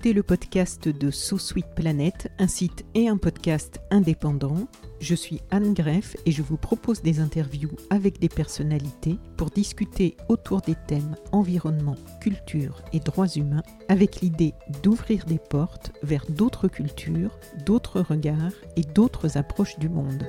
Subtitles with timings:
[0.00, 1.36] écoutez le podcast de So
[1.76, 4.66] Planet, un site et un podcast indépendant.
[4.98, 10.16] Je suis Anne Greff et je vous propose des interviews avec des personnalités pour discuter
[10.30, 16.68] autour des thèmes environnement, culture et droits humains avec l'idée d'ouvrir des portes vers d'autres
[16.68, 20.24] cultures, d'autres regards et d'autres approches du monde.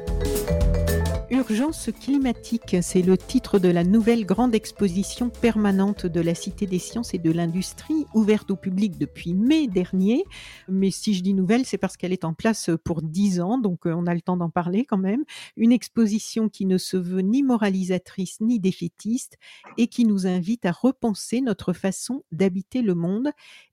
[1.32, 6.78] Urgence climatique, c'est le titre de la nouvelle grande exposition permanente de la Cité des
[6.78, 10.26] sciences et de l'industrie, ouverte au public depuis mai dernier.
[10.68, 13.88] Mais si je dis nouvelle, c'est parce qu'elle est en place pour dix ans, donc
[13.88, 15.24] euh, on a le temps d'en parler quand même.
[15.56, 19.38] Une exposition qui ne se veut ni moralisatrice ni défaitiste
[19.78, 23.32] et qui nous invite à repenser notre façon d'habiter le monde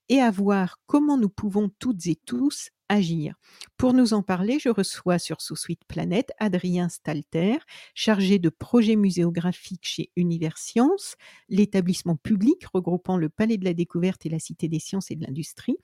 [0.08, 3.34] et à voir comment nous pouvons toutes et tous agir.
[3.76, 7.58] Pour nous en parler, je reçois sur sous Suite Planète Adrien Stalter,
[7.94, 11.16] chargé de projets muséographiques chez Universcience,
[11.48, 15.24] l'établissement public regroupant le Palais de la Découverte et la Cité des Sciences et de
[15.24, 15.76] l'Industrie.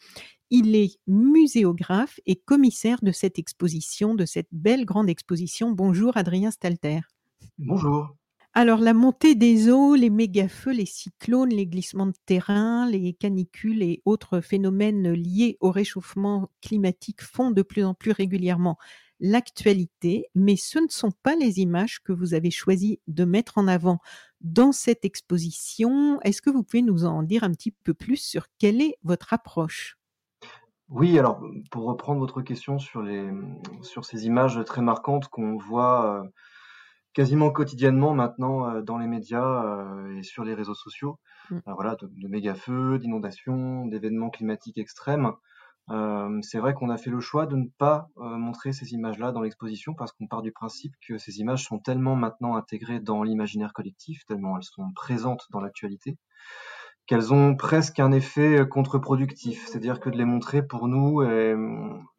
[0.50, 5.72] Il est muséographe et commissaire de cette exposition, de cette belle grande exposition.
[5.72, 7.00] Bonjour Adrien Stalter.
[7.58, 8.16] Bonjour.
[8.56, 13.82] Alors, la montée des eaux, les méga-feux, les cyclones, les glissements de terrain, les canicules
[13.82, 18.78] et autres phénomènes liés au réchauffement climatique font de plus en plus régulièrement
[19.18, 23.66] l'actualité, mais ce ne sont pas les images que vous avez choisi de mettre en
[23.66, 23.98] avant
[24.40, 26.20] dans cette exposition.
[26.20, 29.32] Est-ce que vous pouvez nous en dire un petit peu plus sur quelle est votre
[29.32, 29.98] approche?
[30.90, 31.42] Oui, alors
[31.72, 33.04] pour reprendre votre question sur,
[33.80, 36.28] sur ces images très marquantes qu'on voit euh,
[37.14, 41.18] quasiment quotidiennement maintenant euh, dans les médias euh, et sur les réseaux sociaux.
[41.48, 41.56] Mm.
[41.68, 45.32] Euh, voilà, de, de méga feux, d'inondations, d'événements climatiques extrêmes.
[46.42, 49.92] c'est vrai qu'on a fait le choix de ne pas montrer ces images-là dans l'exposition
[49.94, 54.24] parce qu'on part du principe que ces images sont tellement maintenant intégrées dans l'imaginaire collectif,
[54.26, 56.16] tellement elles sont présentes dans l'actualité,
[57.06, 59.66] qu'elles ont presque un effet contre-productif.
[59.66, 61.22] C'est-à-dire que de les montrer pour nous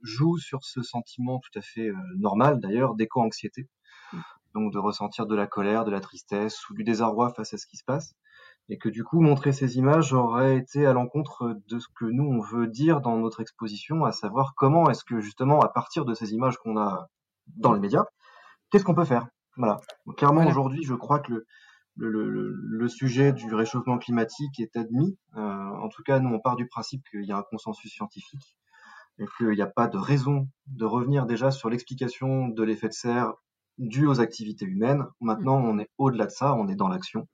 [0.04, 1.90] joue sur ce sentiment tout à fait
[2.20, 3.68] normal d'ailleurs d'éco-anxiété
[4.56, 7.68] donc de ressentir de la colère, de la tristesse ou du désarroi face à ce
[7.68, 8.16] qui se passe,
[8.70, 12.24] et que du coup montrer ces images aurait été à l'encontre de ce que nous
[12.24, 16.14] on veut dire dans notre exposition, à savoir comment est-ce que justement à partir de
[16.14, 17.08] ces images qu'on a
[17.48, 18.06] dans les médias,
[18.72, 19.28] qu'est-ce qu'on peut faire?
[19.58, 19.78] Voilà.
[20.18, 21.46] clairement aujourd'hui, je crois que
[21.98, 25.18] le, le, le, sujet du réchauffement climatique est admis.
[25.38, 28.58] Euh, en tout cas, nous on part du principe qu'il y a un consensus scientifique
[29.18, 32.94] et qu'il n'y a pas de raison de revenir déjà sur l'explication de l'effet de
[32.94, 33.34] serre
[33.78, 35.06] dû aux activités humaines.
[35.22, 37.28] Maintenant, on est au-delà de ça, on est dans l'action.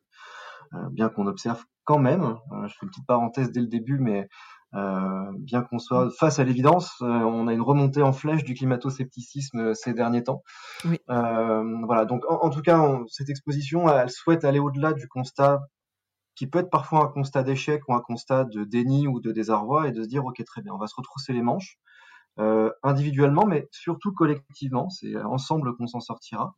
[0.73, 3.99] Euh, bien qu'on observe quand même, euh, je fais une petite parenthèse dès le début,
[3.99, 4.29] mais
[4.73, 9.73] euh, bien qu'on soit face à l'évidence, on a une remontée en flèche du climato-scepticisme
[9.73, 10.43] ces derniers temps.
[10.85, 10.97] Oui.
[11.07, 15.59] voilà, donc en, tout cas, cette exposition, elle souhaite aller au-delà du constat
[16.35, 19.89] qui peut être parfois un constat d'échec ou un constat de déni ou de désarroi
[19.89, 21.77] et de se dire ok très bien, on va se retrousser les manches,
[22.83, 24.89] individuellement, mais surtout collectivement.
[24.89, 26.55] C'est ensemble qu'on s'en sortira.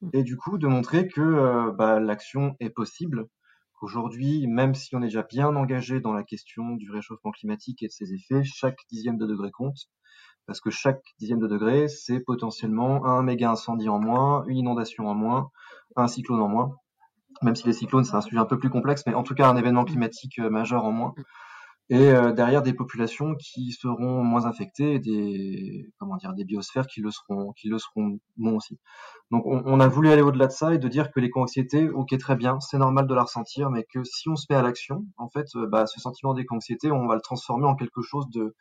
[0.00, 0.08] Mmh.
[0.12, 3.26] Et du coup, de montrer que euh, bah, l'action est possible,
[3.74, 7.86] qu'aujourd'hui, même si on est déjà bien engagé dans la question du réchauffement climatique et
[7.86, 9.78] de ses effets, chaque dixième de degré compte.
[10.46, 15.06] Parce que chaque dixième de degré, c'est potentiellement un méga incendie en moins, une inondation
[15.06, 15.50] en moins,
[15.96, 16.76] un cyclone en moins.
[17.42, 19.48] Même si les cyclones, c'est un sujet un peu plus complexe, mais en tout cas
[19.48, 21.14] un événement climatique euh, majeur en moins.
[21.90, 27.02] Et euh, derrière des populations qui seront moins infectées, des comment dire, des biosphères qui
[27.02, 28.78] le seront, qui le seront moins aussi.
[29.30, 32.16] Donc on, on a voulu aller au-delà de ça et de dire que l'éco-anxiété, ok
[32.18, 35.04] très bien, c'est normal de la ressentir, mais que si on se met à l'action,
[35.18, 38.54] en fait, euh, bah, ce sentiment d'éco-anxiété, on va le transformer en quelque chose de,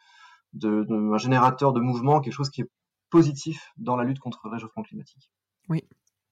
[0.51, 2.69] de, de un générateur de mouvement, quelque chose qui est
[3.09, 5.31] positif dans la lutte contre le réchauffement climatique.
[5.69, 5.83] Oui,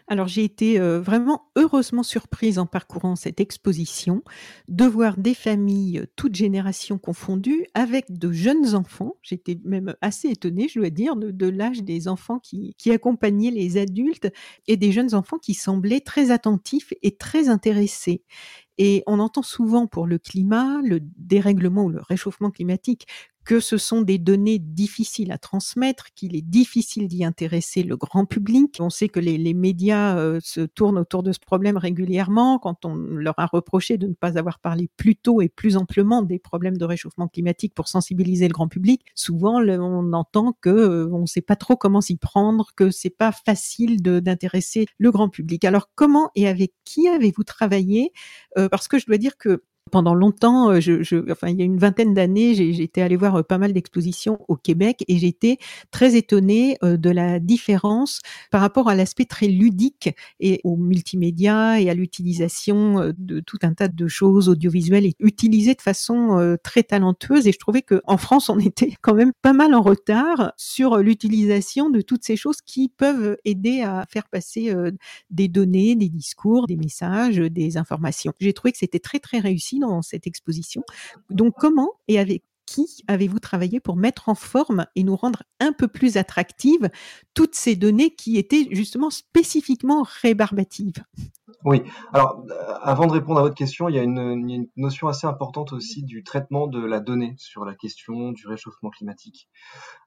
[0.08, 4.24] alors j'ai été vraiment heureusement surprise en parcourant cette exposition
[4.68, 9.16] de voir des familles, toutes générations confondues, avec de jeunes enfants.
[9.22, 13.78] J'étais même assez étonnée, je dois dire, de, l'âge des enfants qui, qui accompagnaient les
[13.78, 14.30] adultes
[14.68, 18.24] et des jeunes enfants qui semblaient très attentifs et très intéressés.
[18.78, 23.06] Et on entend souvent pour le climat, le dérèglement ou le réchauffement climatique,
[23.46, 28.26] que ce sont des données difficiles à transmettre, qu'il est difficile d'y intéresser le grand
[28.26, 28.78] public.
[28.80, 32.96] On sait que les, médias euh, se tournent autour de ce problème régulièrement quand on
[32.96, 36.78] leur a reproché de ne pas avoir parlé plus tôt et plus amplement des problèmes
[36.78, 39.06] de réchauffement climatique pour sensibiliser le grand public.
[39.16, 43.10] Souvent, on entend que euh, on ne sait pas trop comment s'y prendre, que c'est
[43.10, 45.66] pas facile d'intéresser le grand public.
[45.66, 48.12] Alors, comment et avec qui avez-vous travaillé?
[48.58, 50.80] Euh, Parce que je dois dire que pendant longtemps, euh,
[51.32, 54.56] enfin, il y a une vingtaine d'années, j'étais allée voir euh, pas mal d'expositions au
[54.56, 55.58] Québec et j'étais
[55.90, 58.20] très étonnée euh, de la différence
[58.52, 63.74] par rapport à l'aspect très ludique et au multimédia et à l'utilisation de tout un
[63.74, 67.48] tas de choses audiovisuelles et utilisées de façon très talentueuse.
[67.48, 71.90] Et je trouvais qu'en France, on était quand même pas mal en retard sur l'utilisation
[71.90, 74.74] de toutes ces choses qui peuvent aider à faire passer
[75.30, 78.34] des données, des discours, des messages, des informations.
[78.40, 80.84] J'ai trouvé que c'était très très réussi dans cette exposition.
[81.30, 85.74] Donc comment et avec qui avez-vous travaillé pour mettre en forme et nous rendre un
[85.74, 86.90] peu plus attractives
[87.34, 91.04] toutes ces données qui étaient justement spécifiquement rébarbatives?
[91.66, 91.84] Oui,
[92.14, 95.74] alors euh, avant de répondre à votre question, il y a une, notion assez importante
[95.74, 99.50] aussi du traitement de la donnée sur la question du réchauffement climatique.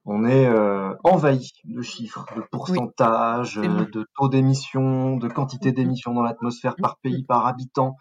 [0.06, 6.22] On est euh, envahi de chiffres, de pourcentages, de taux d'émission, de quantité d'émissions dans
[6.22, 7.96] l'atmosphère par pays, par habitant.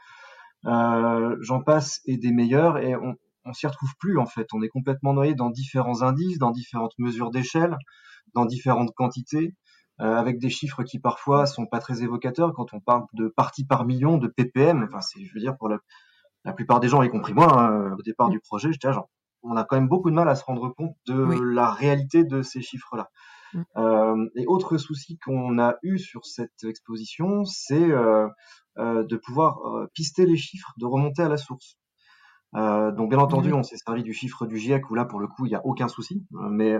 [0.66, 3.16] Euh, j'en passe et des meilleurs et on,
[3.46, 4.48] on s'y retrouve plus en fait.
[4.54, 7.78] On est complètement noyé dans différents indices, dans différentes mesures d'échelle,
[8.34, 9.56] dans différentes quantités,
[10.02, 13.66] euh, avec des chiffres qui parfois sont pas très évocateurs quand on parle de parties
[13.66, 14.84] par million, de ppm.
[14.84, 15.80] Enfin, c'est, je veux dire, pour la,
[16.46, 19.10] la plupart des gens, y compris moi, hein, au départ du projet, j'étais genre,
[19.44, 22.42] on a quand même beaucoup de mal à se rendre compte de la réalité de
[22.42, 23.10] ces chiffres-là.
[23.54, 23.62] Mm.
[23.78, 28.28] Euh, et autre souci qu'on a eu sur cette exposition, c'est euh,
[28.78, 31.78] de pouvoir euh, pister les chiffres, de remonter à la source.
[32.56, 35.28] Euh, donc bien entendu, on s'est servi du chiffre du GIEC où là pour le
[35.28, 36.26] coup il n'y a aucun souci.
[36.32, 36.78] Mais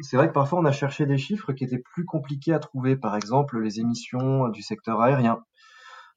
[0.00, 2.96] c'est vrai que parfois on a cherché des chiffres qui étaient plus compliqués à trouver.
[2.96, 5.42] Par exemple les émissions du secteur aérien.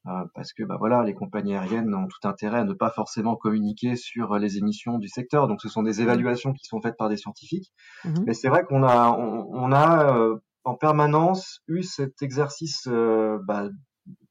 [0.08, 3.36] Euh, parce que bah voilà, les compagnies aériennes ont tout intérêt à ne pas forcément
[3.36, 5.48] communiquer sur les émissions du secteur.
[5.48, 7.74] Donc ce sont des évaluations qui sont faites par des scientifiques.
[8.06, 12.88] Mmh Mais c'est vrai qu'on a on, on a euh, en permanence eu cet exercice
[12.88, 13.70] bah,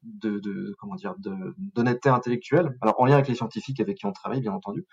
[0.02, 1.14] de, de, comment dire
[1.58, 2.76] d'honnêteté intellectuelle.
[2.80, 4.86] Alors en lien avec les scientifiques avec qui on travaille, bien entendu,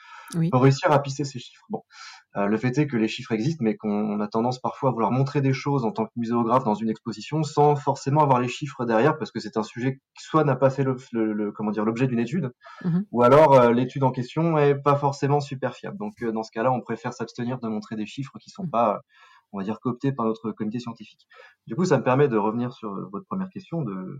[0.52, 1.66] pour réussir à pister ces chiffres.
[1.70, 1.84] Bon,
[2.36, 5.12] euh, le fait est que les chiffres existent, mais qu'on a tendance parfois à vouloir
[5.12, 8.86] montrer des choses en tant que muséographe dans une exposition sans forcément avoir les chiffres
[8.86, 11.86] derrière, parce que c'est un sujet qui soit n'a pas fait le, le, comment dire
[11.86, 12.52] l'objet d'une étude,
[12.84, 15.98] mmh ou alors euh, l'étude en question est pas forcément super fiable.
[15.98, 18.70] Donc euh, dans ce cas-là, on préfère s'abstenir de montrer des chiffres qui sont mmh.
[18.72, 19.02] pas
[19.56, 21.28] on va dire, coopté par notre comité scientifique.
[21.66, 24.20] Du coup, ça me permet de revenir sur euh, votre première question de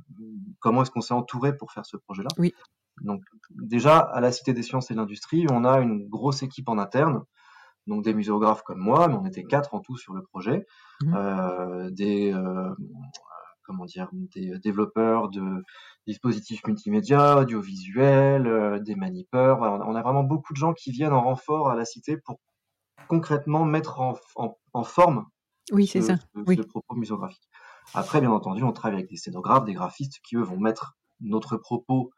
[0.60, 2.30] comment est-ce qu'on s'est entouré pour faire ce projet-là?
[2.38, 2.54] Oui.
[3.02, 6.70] Donc, déjà, à la Cité des sciences et de l'industrie, on a une grosse équipe
[6.70, 7.24] en interne,
[7.88, 10.66] donc des muséographes comme moi, mais on était quatre en tout sur le projet,
[11.02, 11.14] mmh.
[11.14, 12.74] euh, des euh,
[13.66, 15.64] comment dire, des développeurs de
[16.08, 19.60] dispositifs multimédia, audiovisuels, euh, des manipeurs.
[19.62, 22.40] on a vraiment beaucoup de gens qui viennent en renfort à la cité pour
[23.08, 25.26] concrètement mettre en, en, forme
[25.72, 26.18] oui, c'est ça.
[26.18, 27.50] Ce, propos muséographique.
[27.94, 31.58] Après, bien entendu, on travaille avec des scénographes, des graphistes qui, eux, vont mettre notre
[31.58, 32.12] propos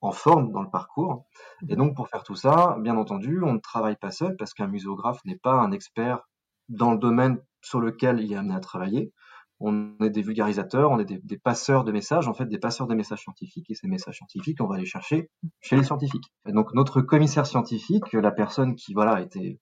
[0.00, 1.24] en forme dans le parcours.
[1.68, 4.66] Et donc, pour faire tout ça, bien entendu, on ne travaille pas seul parce qu'un
[4.66, 6.20] muséographe n'est pas un expert
[6.68, 9.12] dans le domaine sur lequel il est amené à travailler.
[9.60, 12.86] On est des vulgarisateurs, on est des, des, passeurs de messages, en fait, des passeurs
[12.86, 13.70] de messages scientifiques.
[13.70, 16.32] Et ces messages scientifiques, on va les chercher chez les scientifiques.
[16.46, 19.58] Et donc, notre commissaire scientifique, la personne qui, voilà, était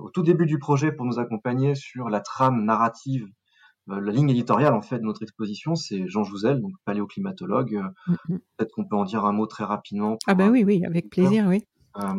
[0.00, 3.28] au tout début du projet pour nous accompagner sur la trame narrative
[3.88, 7.76] euh, la ligne éditoriale en fait de notre exposition, c'est Jean Jouzel, donc paléoclimatologue.
[7.76, 8.38] Euh, mm-hmm.
[8.56, 10.18] Peut-être qu'on peut en dire un mot très rapidement.
[10.26, 11.64] Ah bah oui, oui, avec plaisir, oui.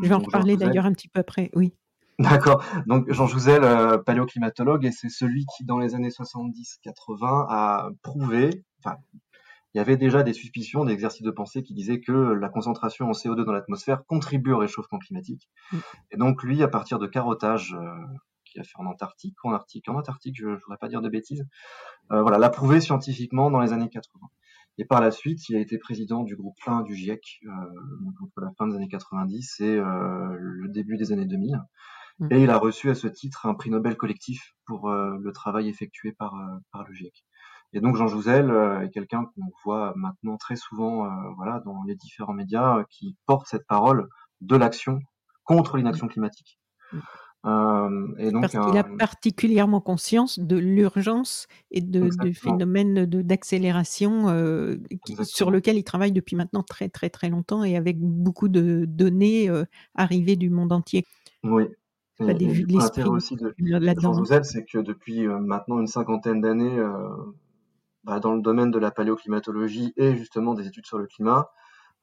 [0.01, 1.73] Je vais en reparler d'ailleurs un petit peu après, oui.
[2.19, 2.63] D'accord.
[2.87, 3.61] Donc Jean Jouzel,
[4.05, 8.97] paléoclimatologue, et c'est celui qui, dans les années 70-80, a prouvé, enfin,
[9.73, 13.07] il y avait déjà des suspicions, des exercices de pensée qui disaient que la concentration
[13.07, 15.49] en CO2 dans l'atmosphère contribue au réchauffement climatique.
[15.71, 15.77] Mm.
[16.11, 17.89] Et donc lui, à partir de carottage euh,
[18.45, 21.09] qu'il a fait en Antarctique, en Arctique, en Antarctique, je ne voudrais pas dire de
[21.09, 21.45] bêtises,
[22.11, 24.27] euh, voilà, l'a prouvé scientifiquement dans les années 80.
[24.79, 27.49] Et par la suite, il a été président du groupe 1 du GIEC euh,
[28.21, 31.59] entre la fin des années 90 et euh, le début des années 2000.
[32.19, 32.27] Mm.
[32.31, 35.67] Et il a reçu à ce titre un prix Nobel collectif pour euh, le travail
[35.67, 36.35] effectué par,
[36.71, 37.25] par le GIEC.
[37.73, 41.83] Et donc Jean Jouzel euh, est quelqu'un qu'on voit maintenant très souvent euh, voilà, dans
[41.83, 44.07] les différents médias euh, qui porte cette parole
[44.41, 44.99] de l'action
[45.43, 46.59] contre l'inaction climatique.
[47.45, 54.29] Euh, et donc, Parce qu'il a particulièrement conscience de l'urgence et de, du phénomène d'accélération
[54.29, 54.77] euh,
[55.23, 59.49] sur lequel il travaille depuis maintenant très très très longtemps et avec beaucoup de données
[59.49, 59.63] euh,
[59.95, 61.05] arrivées du monde entier.
[61.43, 61.65] Oui,
[62.19, 62.73] de.
[62.73, 66.81] L'intérêt aussi de, Jean Joseph, c'est que depuis maintenant une cinquantaine d'années,
[68.03, 71.49] bah, dans le domaine de la paléoclimatologie et justement des études sur le climat,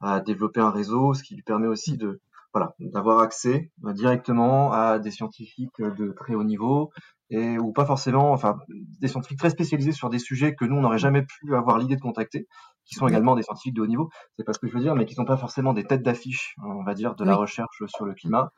[0.01, 2.21] a développé un réseau, ce qui lui permet aussi de
[2.53, 6.91] voilà, d'avoir accès euh, directement à des scientifiques de très haut niveau
[7.29, 10.81] et ou pas forcément, enfin, des scientifiques très spécialisés sur des sujets que nous on
[10.81, 12.47] n'aurait jamais pu avoir l'idée de contacter,
[12.85, 14.09] qui sont également des scientifiques de haut niveau.
[14.37, 16.55] C'est pas ce que je veux dire, mais qui sont pas forcément des têtes d'affiche,
[16.63, 18.51] on va dire, de la recherche sur le climat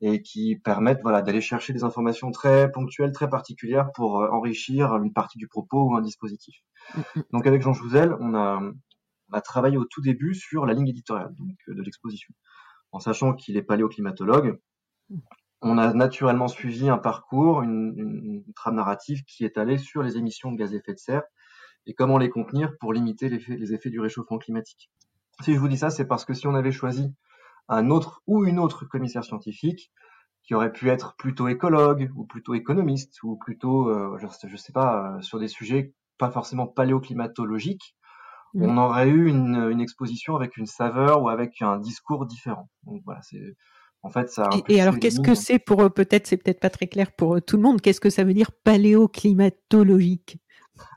[0.00, 4.96] et qui permettent voilà d'aller chercher des informations très ponctuelles, très particulières pour euh, enrichir
[4.96, 6.56] une partie du propos ou un dispositif.
[6.94, 7.22] Mm, mm.
[7.32, 10.88] Donc avec Jean Jouzel, on a, on a travaillé au tout début sur la ligne
[10.88, 12.34] éditoriale donc, de l'exposition
[12.92, 14.58] en sachant qu'il est paléoclimatologue,
[15.62, 20.50] on a naturellement suivi un parcours, une, trame narrative qui est allée sur les émissions
[20.52, 21.22] de gaz à effet de serre
[21.86, 24.90] et comment les contenir pour limiter les effets du réchauffement climatique.
[25.42, 27.14] Si je vous dis ça, c'est parce que si on avait choisi
[27.70, 29.90] un autre ou une autre commissaire scientifique,
[30.42, 34.72] qui aurait pu être plutôt écologue ou plutôt économiste ou plutôt, euh, je, ne sais
[34.72, 37.96] pas, euh, sur des sujets pas forcément paléoclimatologiques,
[38.54, 42.68] on aurait eu une, exposition avec une saveur ou avec un discours différent.
[42.84, 43.54] Donc voilà, c'est
[44.02, 44.50] en fait ça.
[44.68, 47.40] et, alors qu'est-ce que c'est pour eux peut-être c'est peut-être pas très clair pour euh,
[47.40, 47.80] tout le monde.
[47.80, 50.38] Qu'est-ce que ça veut dire paléoclimatologique?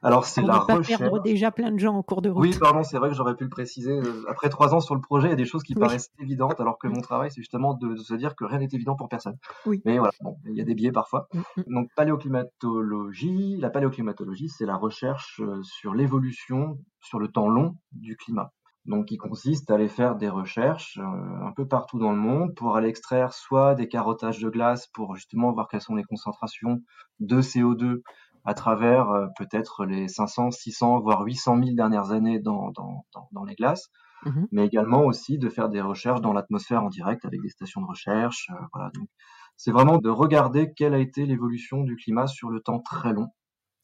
[0.02, 2.42] Alors c'est la pas perdre déjà plein de gens en cours de route.
[2.42, 3.92] Oui, pardon, c'est vrai que j'aurais pu le préciser.
[3.92, 6.60] Euh, après trois ans sur le projet, il y a des choses qui paraissent évidentes,
[6.60, 9.38] alors que mon travail, c'est justement de, se dire que rien n'est évident pour personne.
[9.66, 9.82] Oui.
[9.86, 11.28] Mais voilà, bon, il y a des biais parfois.
[11.34, 11.64] Mm, mm.
[11.74, 18.16] Donc paléoclimatologie, la paléoclimatologie, c'est la recherche euh, sur l'évolution sur le temps long du
[18.16, 18.52] climat.
[18.86, 22.54] Donc, qui consiste à aller faire des recherches euh, un peu partout dans le monde
[22.54, 26.82] pour aller extraire soit des carottages de glace pour justement voir quelles sont les concentrations
[27.22, 28.02] de CO2
[28.46, 33.44] à travers euh, peut-être les 500, 600, voire 800 000 dernières années dans, dans, dans,
[33.44, 33.90] les glaces,
[34.26, 37.82] mmh mais également aussi de faire des recherches dans l'atmosphère en direct avec des stations
[37.82, 38.50] de recherche.
[38.52, 38.90] Euh, voilà.
[38.96, 39.08] Donc,
[39.56, 43.30] c'est vraiment de regarder quelle a été l'évolution du climat sur le temps très long.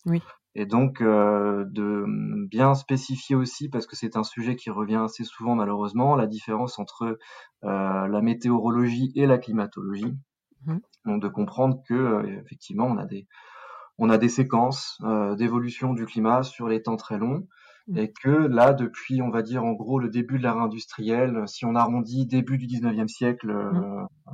[0.05, 0.21] Oui.
[0.55, 2.05] Et donc euh, de
[2.49, 6.79] bien spécifier aussi, parce que c'est un sujet qui revient assez souvent malheureusement, la différence
[6.79, 7.19] entre
[7.63, 10.17] euh, la météorologie et la climatologie.
[10.65, 13.25] Mmh donc de comprendre que effectivement on a des
[13.99, 17.47] on a des séquences euh, d'évolution du climat sur les temps très longs
[17.87, 17.97] mmh.
[17.97, 21.65] et que là, depuis, on va dire en gros le début de l'ère industrielle, si
[21.65, 24.07] on arrondit début du 19e siècle, euh, mmh.
[24.29, 24.31] euh,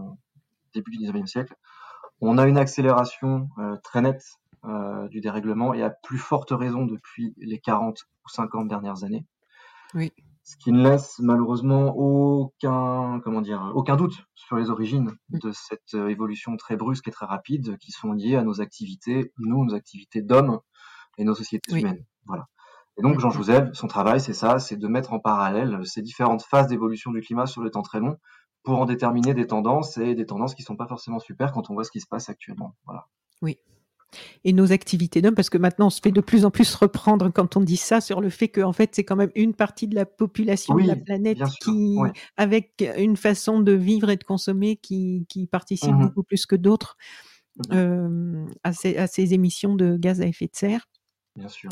[0.74, 1.56] début du 19e siècle,
[2.22, 3.50] on a une accélération
[3.84, 4.24] très nette
[5.10, 9.26] du dérèglement et à plus forte raison depuis les 40 ou 50 dernières années.
[9.94, 10.14] Oui
[10.46, 15.40] ce qui ne laisse malheureusement aucun, comment dire, aucun doute sur les origines mm.
[15.40, 19.34] de cette euh, évolution très brusque et très rapide qui sont liées à nos activités,
[19.40, 20.60] nous, nos activités d'hommes
[21.18, 22.06] et nos sociétés humaines.
[22.26, 22.48] Voilà.
[22.98, 26.44] Et donc, Jean Jouzel, son travail, c'est ça, c'est de mettre en parallèle ces différentes
[26.44, 28.18] phases d'évolution du climat sur le temps très long
[28.64, 31.74] pour en déterminer des tendances et des tendances qui sont pas forcément super quand on
[31.74, 32.76] voit ce qui se passe actuellement.
[32.86, 33.08] Voilà.
[33.42, 33.58] Oui,
[34.44, 37.30] et nos activités d'hommes, parce que maintenant on se fait de plus en plus reprendre
[37.32, 39.88] quand on dit ça sur le fait que en fait c'est quand même une partie
[39.88, 41.98] de la population de la planète qui,
[42.38, 46.56] avec une façon de vivre et de consommer qui, qui participe mmh beaucoup plus que
[46.56, 46.98] d'autres
[47.58, 50.88] mmh euh, à, ces, à, ces, émissions de gaz à effet de serre.
[51.36, 51.70] Bien sûr.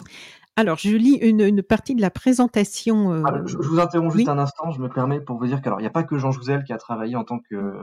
[0.55, 3.11] Alors, je lis une, une, partie de la présentation.
[3.11, 3.23] Euh...
[3.45, 5.89] je, vous interromps juste un instant, je me permets pour vous dire qu'il n'y a
[5.89, 7.73] pas que Jean Jouzel qui a travaillé en tant que,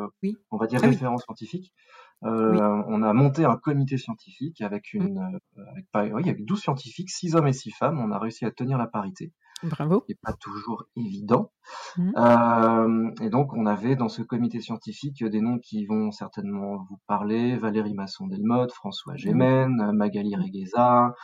[0.51, 1.75] on va dire, ah référent scientifique.
[2.25, 5.39] Euh, on a monté un comité scientifique avec une, mmh.
[5.59, 5.63] euh,
[5.95, 7.99] avec, oui, avec 12 scientifiques, 6 hommes et 6 femmes.
[7.99, 9.33] On a réussi à tenir la parité.
[9.63, 10.05] Bravo.
[10.09, 11.53] Ce pas toujours évident.
[11.97, 12.13] Mmh.
[12.17, 16.99] Euh, et donc, on avait dans ce comité scientifique des noms qui vont certainement vous
[17.07, 17.57] parler.
[17.57, 19.19] Valérie Masson-Delmotte, François mmh.
[19.19, 21.15] Gémen, Magali Regueza,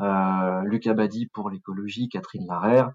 [0.00, 2.92] euh, Lucas Badi pour l'écologie, Catherine Larère.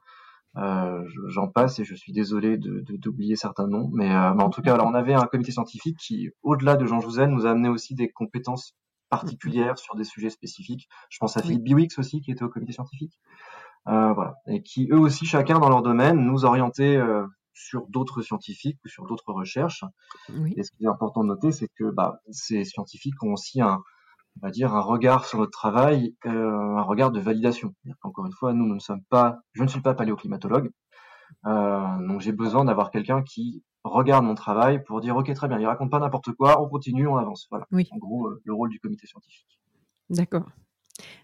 [0.57, 4.49] Euh, j'en passe et je suis désolé de d'oublier certains noms, mais, euh, mais, en
[4.49, 7.51] tout cas, alors on avait un comité scientifique qui, au-delà de Jean Jouzel, nous a
[7.51, 8.75] amené aussi des compétences
[9.09, 10.89] particulières sur des sujets spécifiques.
[11.09, 13.17] Je pense à Philippe Biwix aussi, qui était au comité scientifique,
[13.87, 18.21] euh, voilà, et qui eux aussi, chacun dans leur domaine, nous orientaient euh, sur d'autres
[18.21, 19.85] scientifiques ou sur d'autres recherches.
[20.29, 20.53] Oui.
[20.57, 23.81] Et ce qui est important de noter, c'est que bah, ces scientifiques ont aussi un,
[24.37, 27.73] on va dire, un regard sur notre travail, euh, un regard de validation.
[28.03, 30.71] Encore une fois, nous, nous ne sommes pas, je ne suis pas paléoclimatologue,
[31.47, 35.59] euh, donc j'ai besoin d'avoir quelqu'un qui regarde mon travail pour dire, ok, très bien,
[35.59, 37.47] il raconte pas n'importe quoi, on continue, on avance.
[37.49, 37.65] Voilà.
[37.71, 37.87] Oui.
[37.91, 39.59] En gros, euh, le rôle du comité scientifique.
[40.09, 40.45] D'accord.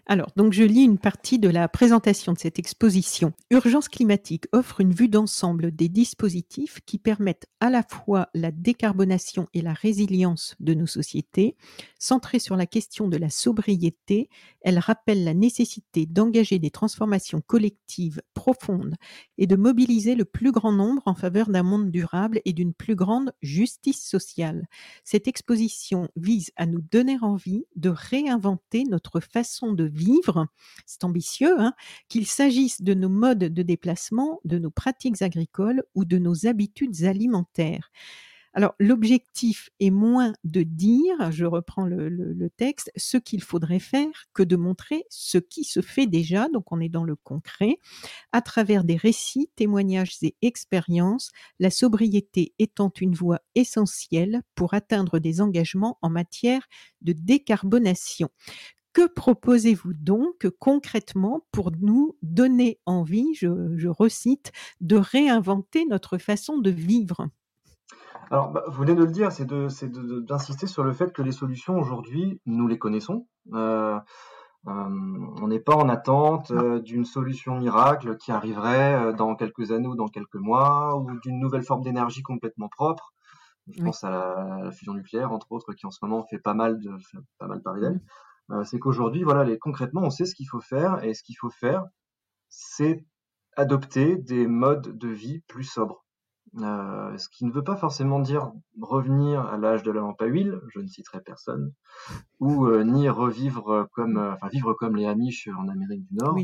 [0.06, 3.32] Alors, donc je lis une partie de la présentation de cette exposition.
[3.50, 9.48] Urgence climatique offre une vue d'ensemble des dispositifs qui permettent à la fois la décarbonation
[9.52, 11.56] et la résilience de nos sociétés.
[11.98, 14.30] Centrée sur la question de la sobriété,
[14.68, 18.96] Elle rappelle la nécessité d'engager des transformations collectives profondes
[19.38, 22.94] et de mobiliser le plus grand nombre en faveur d'un monde durable et d'une plus
[22.94, 24.66] grande justice sociale.
[25.04, 30.48] Cette exposition vise à nous donner envie de réinventer notre façon de vivre.
[30.84, 31.72] C'est ambitieux, hein
[32.10, 37.04] qu'il s'agisse de nos modes de déplacement, de nos pratiques agricoles ou de nos habitudes
[37.04, 37.90] alimentaires.
[38.58, 44.42] Alors, l'objectif est moins de dire, je reprends le, texte, ce qu'il faudrait faire que
[44.42, 47.78] de montrer ce qui se fait déjà, donc on est dans le concret,
[48.32, 55.20] à travers des récits, témoignages et expériences, la sobriété étant une voie essentielle pour atteindre
[55.20, 56.66] des engagements en matière
[57.00, 58.28] de décarbonation.
[58.92, 64.50] Que proposez-vous donc concrètement pour nous donner envie, je, recite,
[64.80, 67.28] de réinventer notre façon de vivre?
[68.30, 71.78] Alors, bah, vous venez de le dire, c'est d'insister sur le fait que les solutions
[71.78, 73.26] aujourd'hui, nous les connaissons.
[73.54, 73.98] Euh,
[74.66, 74.70] euh,
[75.40, 79.94] on n'est pas en attente euh, d'une solution miracle qui arriverait dans quelques années ou
[79.94, 83.14] dans quelques mois, ou d'une nouvelle forme d'énergie complètement propre.
[83.68, 86.78] Je pense à la, fusion nucléaire, entre autres, qui en ce moment fait pas mal
[86.80, 86.90] de
[87.38, 88.64] pas mal parler d'elle.
[88.64, 91.50] c'est qu'aujourd'hui, voilà, les, concrètement, on sait ce qu'il faut faire, et ce qu'il faut
[91.50, 91.84] faire,
[92.48, 93.04] c'est
[93.56, 96.07] adopter des modes de vie plus sobres.
[96.56, 100.26] Euh, ce qui ne veut pas forcément dire revenir à l'âge de la lampe à
[100.26, 101.72] huile, je ne citerai personne,
[102.40, 106.36] ou euh, ni revivre comme, euh, enfin vivre comme les Amish en Amérique du Nord.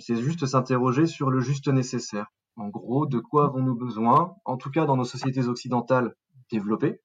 [0.00, 2.26] c'est juste s'interroger sur le juste nécessaire.
[2.56, 6.14] En gros, de quoi avons-nous besoin, en tout cas dans nos sociétés occidentales
[6.50, 7.00] développées,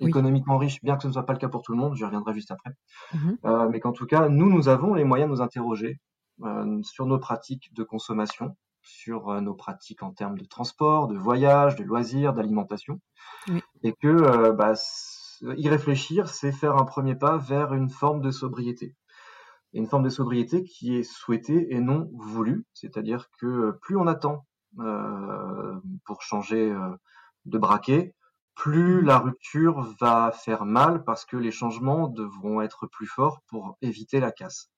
[0.00, 2.04] économiquement riches, bien que ce ne soit pas le cas pour tout le monde, j'y
[2.04, 2.70] reviendrai juste après,
[3.12, 6.00] mmh mais qu'en tout cas, nous, nous avons les moyens de nous interroger
[6.82, 11.76] sur nos pratiques de consommation, sur euh, nos pratiques en termes de transport, de voyage,
[11.76, 13.00] de loisirs, d'alimentation.
[13.82, 14.74] Et que euh, bah,
[15.56, 18.94] y réfléchir, c'est faire un premier pas vers une forme de sobriété.
[19.72, 22.64] Et une forme de sobriété qui est souhaitée et non voulue.
[22.74, 24.46] C'est-à-dire que euh, plus on attend
[26.04, 26.76] pour changer
[27.44, 28.12] de braquet,
[28.56, 29.06] plus mmh.
[29.06, 34.18] la rupture va faire mal parce que les changements devront être plus forts pour éviter
[34.18, 34.72] la casse.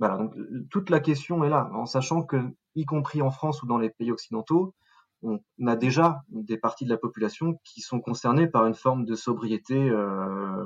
[0.00, 0.34] Voilà, donc
[0.70, 2.36] toute la question est là, en sachant que,
[2.74, 4.74] y compris en France ou dans les pays occidentaux,
[5.22, 9.14] on a déjà des parties de la population qui sont concernées par une forme de
[9.14, 10.64] sobriété euh,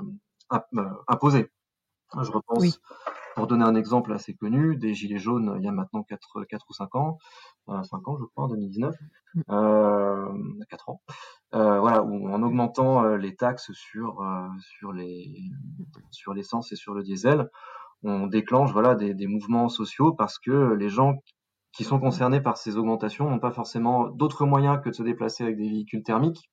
[0.53, 1.51] euh, imposée.
[2.23, 2.81] Je repense,
[3.35, 6.67] pour donner un exemple assez connu, des Gilets jaunes il y a maintenant 4, 4
[6.71, 7.19] ou 5 ans,
[7.67, 8.95] 5 euh, ans je crois, en 2019,
[9.51, 10.29] euh,
[10.71, 11.03] 4 ans,
[11.51, 14.25] voilà, où en augmentant les taxes sur,
[14.61, 15.51] sur les
[16.13, 17.51] sur l'essence et sur le diesel,
[18.05, 21.23] on déclenche voilà des, mouvements sociaux parce que les gens
[21.73, 25.43] qui sont concernés par ces augmentations n'ont pas forcément d'autres moyens que de se déplacer
[25.43, 26.51] avec des véhicules thermiques.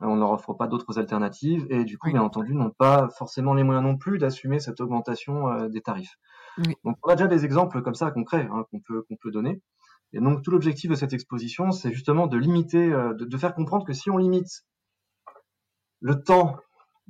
[0.00, 3.54] On ne leur offre pas d'autres alternatives et du coup, bien entendu, n'ont pas forcément
[3.54, 6.16] les moyens non plus d'assumer cette augmentation euh, des tarifs.
[6.84, 9.62] Donc, on a déjà des exemples comme ça concrets hein, qu'on peut qu'on peut donner.
[10.12, 13.86] Et donc, tout l'objectif de cette exposition, c'est justement de limiter, euh, de, faire comprendre
[13.86, 14.64] que si on limite
[16.00, 16.56] le temps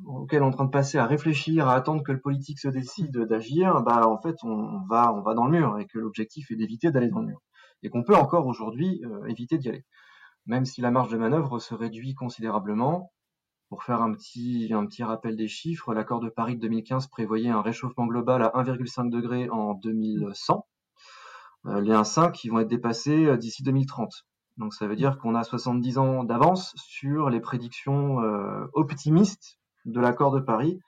[0.06, 2.68] auquel on est en train de passer à réfléchir, à attendre que le politique se
[2.68, 6.50] décide d'agir, bah en fait on va on va dans le mur et que l'objectif
[6.50, 7.40] est d'éviter d'aller dans le mur
[7.82, 9.84] et qu'on peut encore aujourd'hui euh, éviter d'y aller,
[10.46, 13.12] même si la marge de manœuvre se réduit considérablement.
[13.68, 17.50] Pour faire un petit un petit rappel des chiffres, l'accord de Paris de 2015 prévoyait
[17.50, 20.66] un réchauffement global à 1,5 degré en 2100.
[21.66, 24.26] Euh, les 1,5 qui vont être dépassés euh, d'ici 2030.
[24.56, 28.18] Donc ça veut dire qu'on a 70 ans d'avance sur les prédictions
[28.74, 30.80] optimistes de l'accord de Paris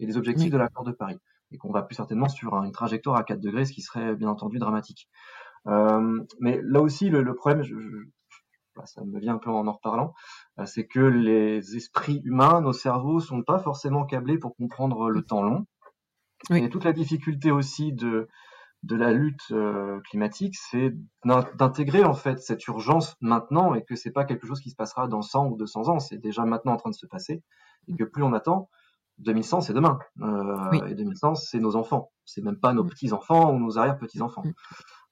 [0.00, 1.18] et les objectifs de l'accord de Paris.
[1.50, 4.28] Et qu'on va plus certainement sur une trajectoire à 4 degrés, ce qui serait bien
[4.28, 5.08] entendu dramatique.
[5.66, 7.74] Euh, mais là aussi, le, problème, je,
[8.76, 10.14] bah, ça me vient un peu en en reparlant,
[10.58, 15.22] euh, c'est que les esprits humains, nos cerveaux, sont pas forcément câblés pour comprendre le
[15.22, 15.66] temps long.
[16.50, 18.28] Et toute la difficulté aussi de,
[18.84, 24.12] de la lutte euh, climatique, c'est d'intégrer en fait cette urgence maintenant et que c'est
[24.12, 26.76] pas quelque chose qui se passera dans 100 ou 200 ans, c'est déjà maintenant en
[26.76, 27.42] train de se passer
[27.88, 28.68] et que plus on attend,
[29.18, 32.88] 2100 c'est demain euh, et 2100 c'est nos enfants, c'est même pas nos mm.
[32.90, 34.44] petits enfants ou nos arrière petits enfants.
[34.44, 34.52] Mm.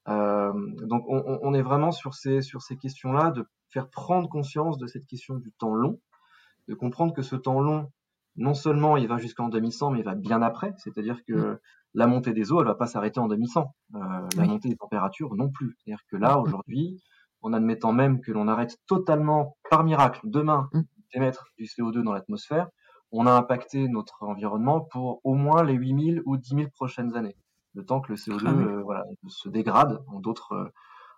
[0.09, 0.53] Euh,
[0.87, 4.87] donc on, on, est vraiment sur ces sur ces questions-là de faire prendre conscience de
[4.87, 6.01] cette question du temps long,
[6.69, 7.91] de comprendre que ce temps long
[8.37, 10.75] non seulement il va jusqu'en 2100, mais il va bien après.
[10.77, 11.59] C'est-à-dire que mm.
[11.95, 13.75] la montée des eaux, elle va pas s'arrêter en 2100.
[13.95, 13.99] Euh,
[14.37, 15.77] La montée des températures non plus.
[15.79, 17.03] C'est-à-dire que là, aujourd'hui,
[17.43, 20.69] en admettant même que l'on arrête totalement, par miracle, demain.
[21.17, 22.69] D'émettre du CO2 dans l'atmosphère,
[23.11, 27.37] on a impacté notre environnement pour au moins les 8000 ou 10 000 prochaines années.
[27.75, 30.69] Le temps que le CO2 ah euh, voilà, se dégrade en d'autres euh,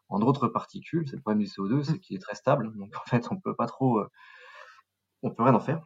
[0.09, 1.05] en d'autres particules.
[1.07, 2.73] C'est le problème du CO2, c'est qu'il est très stable.
[2.77, 4.09] Donc en fait, on peut pas trop, euh,
[5.23, 5.83] on peut rien en faire.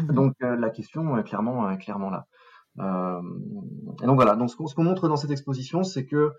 [0.00, 0.14] Mhm.
[0.14, 2.26] Donc euh, la question est clairement, clairement là.
[2.78, 6.32] Et donc voilà, donc ce qu'on montre dans cette exposition, c'est que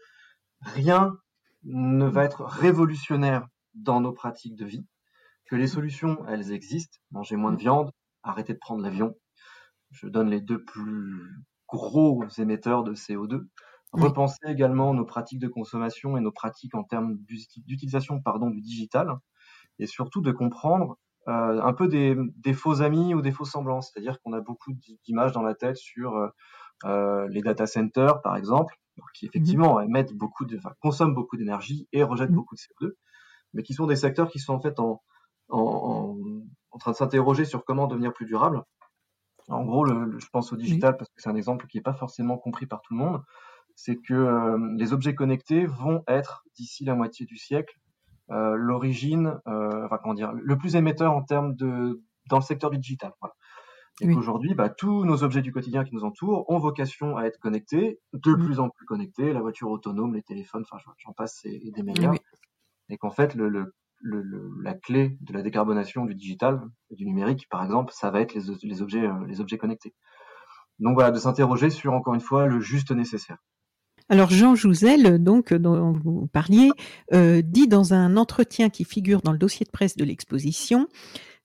[0.62, 1.18] rien
[1.64, 4.86] ne va être révolutionnaire dans nos pratiques de vie,
[5.50, 7.92] que les solutions, elles existent, manger moins de viande,
[8.24, 9.16] arrêter de prendre l'avion,
[9.92, 13.48] je donne les deux plus gros émetteurs de CO2,
[13.94, 19.18] repenser également nos pratiques de consommation et nos pratiques en termes d'utilisation pardon du digital,
[19.80, 23.82] et surtout de comprendre euh, un peu des, des, faux amis ou des faux semblants.
[23.82, 24.72] C'est-à-dire qu'on a beaucoup
[25.06, 26.30] d'images dans la tête sur euh,
[26.86, 28.76] euh les data centers, par exemple,
[29.14, 32.36] qui mmh effectivement émettent beaucoup de, enfin, consomment beaucoup d'énergie et rejettent mmh.
[32.36, 32.92] beaucoup de CO2,
[33.54, 35.02] mais qui sont des secteurs qui sont en fait en,
[35.50, 36.16] en,
[36.72, 38.64] en train de s'interroger sur comment devenir plus durables.
[39.50, 41.94] En gros, le, je pense au digital parce que c'est un exemple qui n'est pas
[41.94, 43.24] forcément compris par tout le monde.
[43.76, 47.78] C'est que euh, les objets connectés vont être d'ici la moitié du siècle
[48.30, 52.70] euh, l'origine, euh, enfin comment dire, le plus émetteur en termes de dans le secteur
[52.70, 53.14] du digital.
[53.22, 53.34] Voilà.
[54.02, 57.40] Et qu'aujourd'hui, bah, tous nos objets du quotidien qui nous entourent ont vocation à être
[57.40, 61.72] connectés, de plus en plus connectés, la voiture autonome, les téléphones, enfin j'en passe et,
[61.72, 62.14] des meilleurs.
[62.90, 67.64] Et qu'en fait, le, le, la clé de la décarbonation du digital, du numérique, par
[67.64, 69.94] exemple, ça va être les, les objets, euh, les objets connectés.
[70.80, 73.38] Donc voilà, de s'interroger sur encore une fois le juste nécessaire.
[74.10, 76.70] Alors Jean Jouzel, donc dont vous parliez,
[77.14, 80.88] euh, dit dans un entretien qui figure dans le dossier de presse de l'exposition,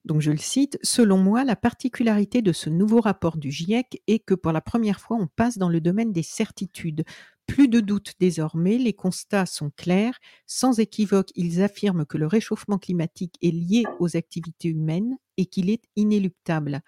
[0.05, 4.19] donc je le cite, Selon moi, la particularité de ce nouveau rapport du GIEC est
[4.19, 7.05] que pour la première fois, on passe dans le domaine des certitudes.
[7.47, 10.19] Plus de doute désormais, les constats sont clairs.
[10.47, 15.69] Sans équivoque, ils affirment que le réchauffement climatique est lié aux activités humaines et qu'il
[15.69, 16.83] est inéluctable.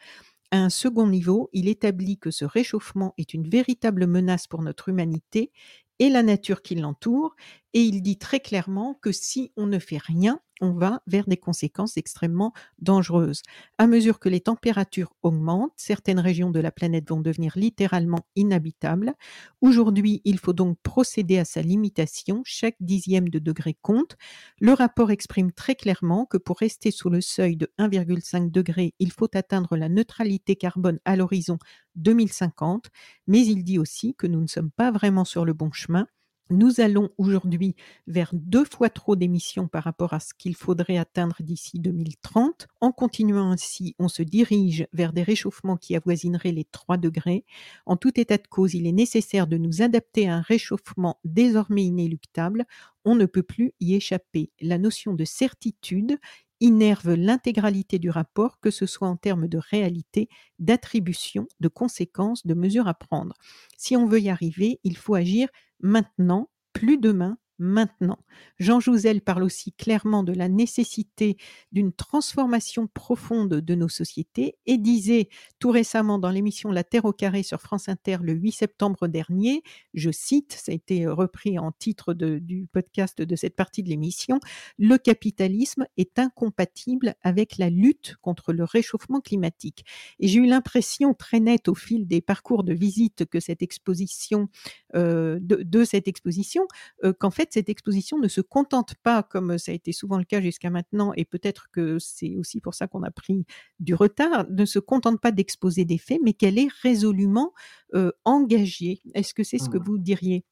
[0.51, 4.89] À un second niveau, il établit que ce réchauffement est une véritable menace pour notre
[4.89, 5.51] humanité
[5.99, 7.35] et la nature qui l'entoure,
[7.75, 11.37] et il dit très clairement que si on ne fait rien, on va vers des
[11.37, 13.43] conséquences extrêmement dangereuses.
[13.79, 19.15] À mesure que les températures augmentent, certaines régions de la planète vont devenir littéralement inhabitables.
[19.61, 22.43] Aujourd'hui, il faut donc procéder à sa limitation.
[22.45, 24.17] Chaque dixième de degré compte.
[24.61, 29.11] Le rapport exprime très clairement que pour rester sous le seuil de 1,5 degré, il
[29.11, 31.59] faut atteindre la neutralité carbone à l'horizon
[31.97, 32.91] 2050,
[33.27, 36.07] mais il dit aussi que nous ne sommes pas vraiment sur le bon chemin
[36.51, 37.75] nous allons aujourd'hui
[38.07, 42.69] vers deux fois trop d'émissions par rapport à ce qu'il faudrait atteindre d'ici 2030.
[42.81, 47.45] En continuant ainsi, on se dirige vers des réchauffements qui avoisineraient les 3 degrés.
[47.87, 51.85] En tout état de cause, il est nécessaire de nous adapter à un réchauffement désormais
[51.85, 52.67] inéluctable.
[53.05, 54.51] On ne peut plus y échapper.
[54.61, 56.19] La notion de certitude
[56.61, 62.55] innerve l'intégralité du rapport, que ce soit en termes de réalité, d'attribution, de conséquences, de
[62.55, 63.35] mesures à prendre.
[63.77, 65.49] Si on veut y arriver, il faut agir
[65.81, 68.19] maintenant, plus demain, maintenant.
[68.59, 71.37] Jean Jouzel parle aussi clairement de la nécessité
[71.73, 77.13] d'une transformation profonde de nos sociétés et disait tout récemment dans l'émission La Terre au
[77.13, 79.63] carré sur France Inter le 8 septembre dernier,
[79.93, 84.41] je cite, ça a été repris en titre du podcast de cette partie de l'émission,
[84.79, 89.85] le capitalisme est incompatible avec la lutte contre le réchauffement climatique.
[90.19, 94.49] Et j'ai eu l'impression très nette au fil des parcours de visite que cette exposition,
[94.95, 96.67] euh, de, cette exposition,
[97.05, 100.25] euh, qu'en fait cette exposition ne se contente pas, comme ça a été souvent le
[100.25, 103.47] cas jusqu'à maintenant, et peut-être que c'est aussi pour ça qu'on a pris
[103.81, 107.53] du retard, ne se contente pas d'exposer des faits, mais qu'elle est résolument
[107.95, 109.03] euh, engagée.
[109.15, 109.83] Est-ce que c'est ce que mmh.
[109.85, 110.45] vous diriez?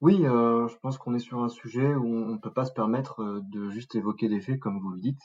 [0.00, 2.72] Oui, euh, je pense qu'on est sur un sujet où on ne peut pas se
[2.72, 5.22] permettre euh, de juste évoquer des faits comme vous le dites.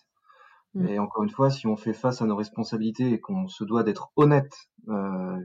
[0.76, 0.88] Mmh.
[0.88, 3.84] Et encore une fois, si on fait face à nos responsabilités et qu'on se doit
[3.84, 4.54] d'être honnête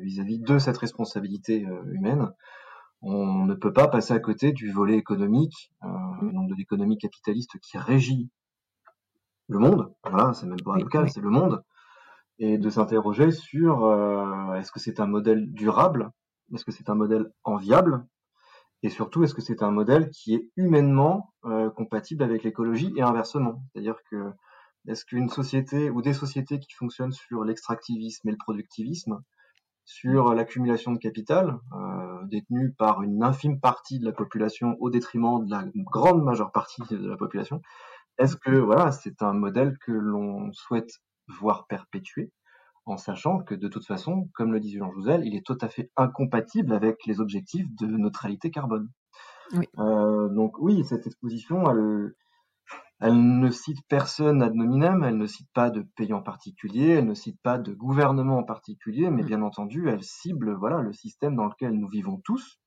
[0.00, 2.30] vis-à-vis de cette responsabilité humaine,
[3.04, 5.88] on ne peut pas passer à côté du volet économique, euh,
[6.22, 6.32] mm.
[6.32, 8.30] donc de l'économie capitaliste qui régit
[9.48, 9.92] le monde.
[10.04, 11.62] Voilà, c'est même pas local, c'est le monde.
[12.38, 16.10] Et de s'interroger sur euh, est-ce que c'est un modèle durable,
[16.52, 18.06] est-ce que c'est un modèle enviable,
[18.82, 23.02] et surtout est-ce que c'est un modèle qui est humainement euh, compatible avec l'écologie et
[23.02, 23.62] inversement?
[23.72, 24.32] C'est-à-dire que
[24.88, 29.20] est-ce qu'une société ou des sociétés qui fonctionnent sur l'extractivisme et le productivisme
[29.84, 35.44] sur l'accumulation de capital euh, détenu par une infime partie de la population au détriment
[35.44, 37.60] de la grande majeure partie de la population.
[38.18, 42.32] Est-ce que voilà, c'est un modèle que l'on souhaite voir perpétuer
[42.86, 45.68] en sachant que de toute façon, comme le disait Jean Jouzel, il est tout à
[45.68, 48.90] fait incompatible avec les objectifs de neutralité carbone.
[49.52, 49.66] Oui.
[49.78, 52.14] Euh, donc oui, cette exposition, elle,
[53.00, 57.06] elle ne cite personne ad nominem, elle ne cite pas de pays en particulier, elle
[57.06, 59.26] ne cite pas de gouvernement en particulier, mais mm.
[59.26, 62.60] bien entendu, elle cible voilà le système dans lequel nous vivons tous,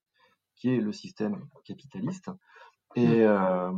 [0.56, 2.30] qui est le système capitaliste,
[2.96, 3.28] et, mm.
[3.28, 3.72] euh,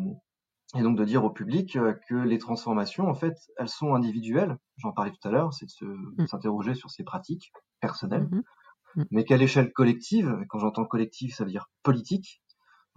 [0.75, 4.57] et donc de dire au public euh, que les transformations, en fait, elles sont individuelles.
[4.77, 6.27] J'en parlais tout à l'heure, c'est de mm.
[6.27, 8.27] s'interroger sur ses pratiques personnelles.
[8.31, 9.01] Mm-hmm.
[9.01, 9.05] mm.
[9.11, 12.41] mais qu'à l'échelle collective, quand j'entends collective, ça veut dire politique,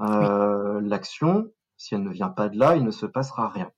[0.00, 1.46] euh, l'action,
[1.82, 3.70] si elle ne vient pas de là, il ne se passera rien.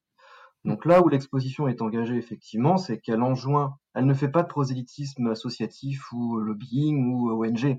[0.64, 4.48] Donc là où l'exposition est engagée, effectivement, c'est qu'elle enjoint, elle ne fait pas de
[4.48, 7.78] prosélytisme associatif ou lobbying ou ONG.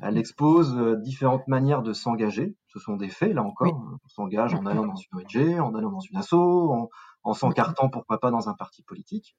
[0.00, 2.56] Elle expose euh, différentes manières de s'engager.
[2.68, 3.98] Ce sont des faits, là encore.
[4.04, 6.88] On s'engage en allant dans une ONG, en allant dans une asso, en,
[7.24, 9.36] en s'encartant, pourquoi pas, dans un parti politique.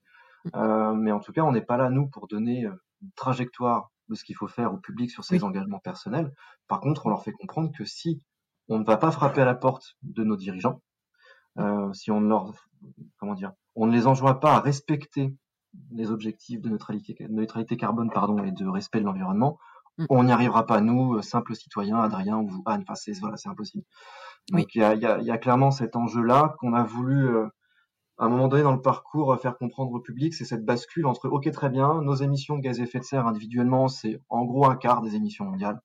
[0.55, 3.91] Euh, mais en tout cas, on n'est pas là, nous, pour donner euh, une trajectoire
[4.09, 6.31] de ce qu'il faut faire au public sur ses engagements personnels.
[6.67, 8.21] Par contre, on leur fait comprendre que si
[8.69, 10.81] on ne va pas frapper à la porte de nos dirigeants,
[11.59, 12.53] euh, si on ne leur,
[13.17, 15.35] comment dire, on ne les enjoint pas à respecter
[15.91, 19.57] les objectifs de neutralité, neutralité carbone pardon, et de respect de l'environnement,
[19.97, 20.05] mm.
[20.09, 23.83] on n'y arrivera pas, nous, simples citoyens, Adrien ou Anne, enfin c'est voilà, c'est impossible.
[24.51, 27.29] Donc il y, a, y, a, y, a, clairement cet enjeu-là qu'on a voulu
[28.17, 31.29] à un moment donné dans le parcours faire comprendre au public, c'est cette bascule entre
[31.29, 34.65] OK très bien, nos émissions de gaz à effet de serre individuellement, c'est en gros
[34.65, 35.81] un quart des émissions mondiales.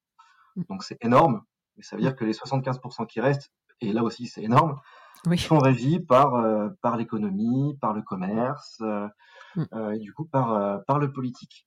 [0.57, 0.63] Mm.
[0.69, 1.43] Donc c'est énorme,
[1.79, 4.79] mais ça veut dire que les 75% qui restent, et là aussi c'est énorme,
[5.37, 9.09] sont régis par euh, par l'économie, par le commerce, euh,
[9.57, 9.65] mm.
[9.73, 11.67] euh, et du coup par par le politique.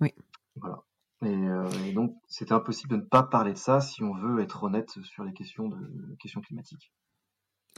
[0.00, 0.14] Oui.
[0.56, 0.82] Voilà.
[1.24, 4.62] Et, et donc c'est impossible de ne pas parler de ça si on veut être
[4.62, 6.92] honnête sur les questions de questions climatiques.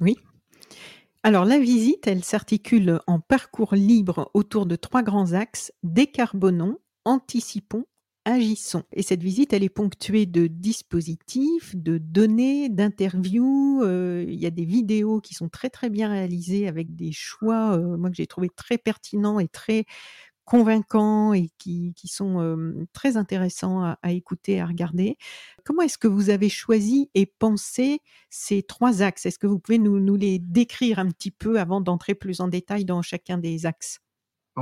[0.01, 0.17] Oui.
[1.23, 7.87] Alors la visite, elle s'articule en parcours libre autour de trois grands axes, décarbonons, anticipons,
[8.31, 8.85] agissons.
[8.93, 13.83] Et cette visite, elle est ponctuée de dispositifs, de données, d'interviews.
[13.83, 17.77] Euh, il y a des vidéos qui sont très très bien réalisées avec des choix,
[17.77, 19.85] euh, moi que j'ai trouvé très pertinents et très
[20.45, 25.17] convaincants et qui, sont très intéressants à, écouter, à regarder.
[25.65, 29.27] Comment est-ce que vous avez choisi et pensé ces trois axes?
[29.27, 32.85] Est-ce que vous pouvez nous, les décrire un petit peu avant d'entrer plus en détail
[32.85, 34.01] dans chacun des axes?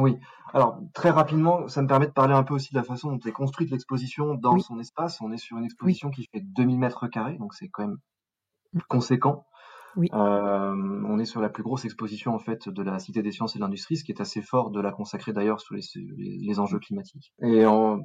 [0.01, 0.19] Oui,
[0.53, 3.19] alors très rapidement, ça me permet de parler un peu aussi de la façon dont
[3.19, 4.63] est construite l'exposition dans oui.
[4.63, 5.21] son espace.
[5.21, 6.15] On est sur une exposition oui.
[6.15, 7.99] qui fait 2000 mètres carrés, donc c'est quand même
[8.89, 9.45] conséquent.
[9.97, 10.09] Oui.
[10.13, 13.57] Euh, on est sur la plus grosse exposition en fait de la Cité des sciences
[13.57, 15.83] et de l'industrie, ce qui est assez fort de la consacrer d'ailleurs sur les,
[16.17, 17.33] les, les, enjeux climatiques.
[17.41, 18.01] Et en,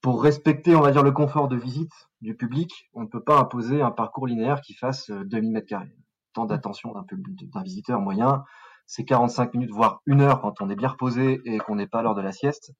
[0.00, 3.38] pour respecter, on va dire, le confort de visite du public, on ne peut pas
[3.38, 5.94] imposer un parcours linéaire qui fasse 2000 mètres carrés.
[6.32, 7.04] Temps d'attention d'un
[7.52, 8.44] d'un visiteur moyen,
[8.90, 12.00] c'est 45 minutes, voire une heure quand on est bien reposé et qu'on n'est pas
[12.00, 12.74] à l'heure de la sieste.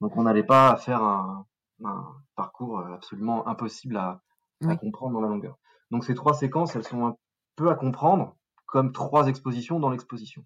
[0.00, 1.46] Donc on n'allait pas faire un,
[1.84, 4.22] un, parcours absolument impossible à,
[4.60, 4.78] oui.
[4.78, 5.58] comprendre dans la longueur.
[5.90, 7.16] Donc ces trois séquences, elles sont un
[7.56, 10.44] peu à comprendre comme trois expositions dans l'exposition.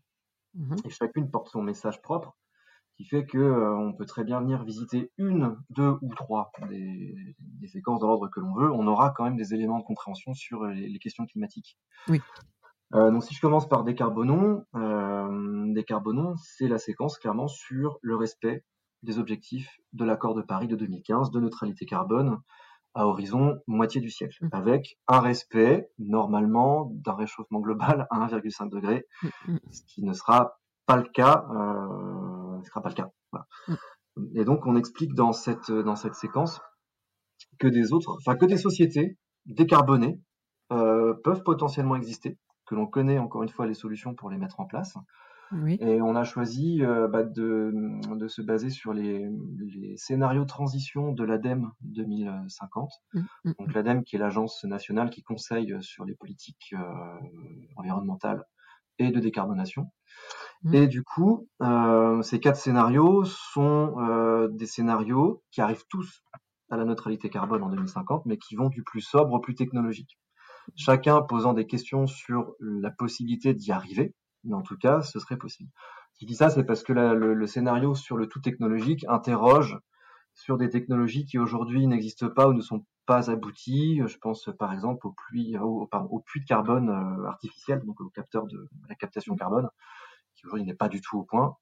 [0.54, 0.76] Mmh.
[0.86, 2.34] Et chacune porte son message propre,
[2.96, 7.36] qui fait que euh, on peut très bien venir visiter une, deux ou trois des,
[7.38, 8.72] des séquences dans l'ordre que l'on veut.
[8.72, 11.76] On aura quand même des éléments de compréhension sur les, les questions climatiques.
[12.08, 12.22] Oui.
[12.94, 18.16] Euh, donc si je commence par décarbonons, euh, décarbonons, c'est la séquence clairement sur le
[18.16, 18.64] respect
[19.02, 22.38] des objectifs de l'accord de Paris de 2015 de neutralité carbone
[22.94, 24.48] à horizon moitié du siècle, mmh.
[24.52, 29.56] avec un respect normalement d'un réchauffement global à 1,5 degré, mmh.
[29.70, 33.10] ce qui ne sera pas le cas, euh, ne sera pas le cas.
[33.32, 33.46] Voilà.
[33.68, 33.74] Mmh.
[34.36, 36.60] Et donc on explique dans cette dans cette séquence
[37.58, 40.20] que des autres, enfin que des sociétés décarbonées
[40.70, 42.38] euh, peuvent potentiellement exister,
[42.72, 44.96] que l'on connaît encore une fois les solutions pour les mettre en place,
[45.52, 45.76] oui.
[45.82, 47.70] Et on a choisi euh, bah, de,
[48.14, 52.90] de, se baser sur les, les scénarios de transition de l'ADEME 2050.
[53.12, 53.52] Mmh, mmh.
[53.58, 57.18] Donc l'ADEME qui est l'agence nationale qui conseille sur les politiques euh,
[57.76, 58.46] environnementales
[58.98, 59.90] et de décarbonation.
[60.62, 60.74] Mmh.
[60.74, 66.24] Et du coup, euh, ces quatre scénarios sont des scénarios qui arrivent tous
[66.70, 70.18] à la neutralité carbone en 2050, mais qui vont du plus sobre au plus technologique.
[70.76, 75.36] Chacun posant des questions sur la possibilité d'y arriver, mais en tout cas, ce serait
[75.36, 75.70] possible.
[76.14, 79.04] Si je dis ça, c'est parce que la, le, le, scénario sur le tout technologique
[79.08, 79.78] interroge
[80.34, 84.02] sur des technologies qui aujourd'hui n'existent pas ou ne sont pas abouties.
[84.06, 88.00] Je pense par exemple au puits, au, pardon, au puits de carbone euh, artificiel, donc
[88.00, 89.68] au capteur de la captation carbone,
[90.34, 91.56] qui aujourd'hui n'est pas du tout au point.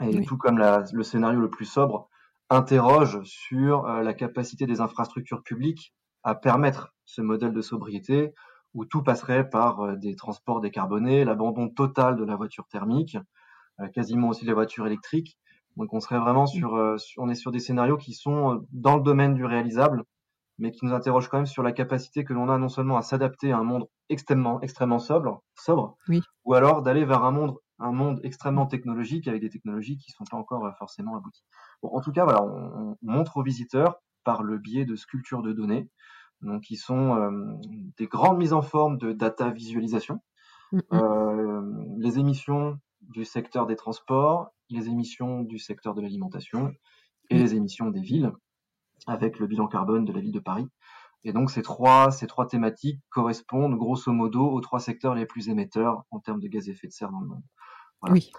[0.00, 0.26] Et oui.
[0.26, 2.08] tout comme la, le scénario le plus sobre
[2.50, 5.94] interroge sur euh, la capacité des infrastructures publiques
[6.26, 8.34] à permettre ce modèle de sobriété
[8.74, 13.16] où tout passerait par euh, des transports décarbonés, l'abandon total de la voiture thermique,
[13.80, 15.38] euh, quasiment aussi les voitures électriques.
[15.76, 19.02] Donc on serait vraiment sur, euh, on est sur des scénarios qui sont dans le
[19.02, 20.02] domaine du réalisable,
[20.58, 23.02] mais qui nous interrogent quand même sur la capacité que l'on a non seulement à
[23.02, 26.22] s'adapter à un monde extrêmement, extrêmement sobre, sobre, oui.
[26.44, 30.24] ou alors d'aller vers un monde, un monde extrêmement technologique avec des technologies qui sont
[30.24, 31.44] pas encore forcément abouties.
[31.82, 35.42] Bon, en tout cas, voilà, on, on montre aux visiteurs par le biais de sculptures
[35.42, 35.88] de données
[36.42, 37.30] donc qui sont euh,
[37.96, 40.20] des grandes mises en forme de data visualisation.
[40.92, 41.62] Euh,
[41.98, 46.74] les émissions du secteur des transports, les émissions du secteur de l'alimentation
[47.30, 48.32] et les émissions des villes,
[49.06, 50.66] avec le bilan carbone de la ville de Paris.
[51.24, 55.48] Et donc ces trois, ces trois thématiques correspondent grosso modo aux trois secteurs les plus
[55.48, 57.42] émetteurs en termes de gaz à effet de serre dans le monde.
[58.02, 58.30] Oui.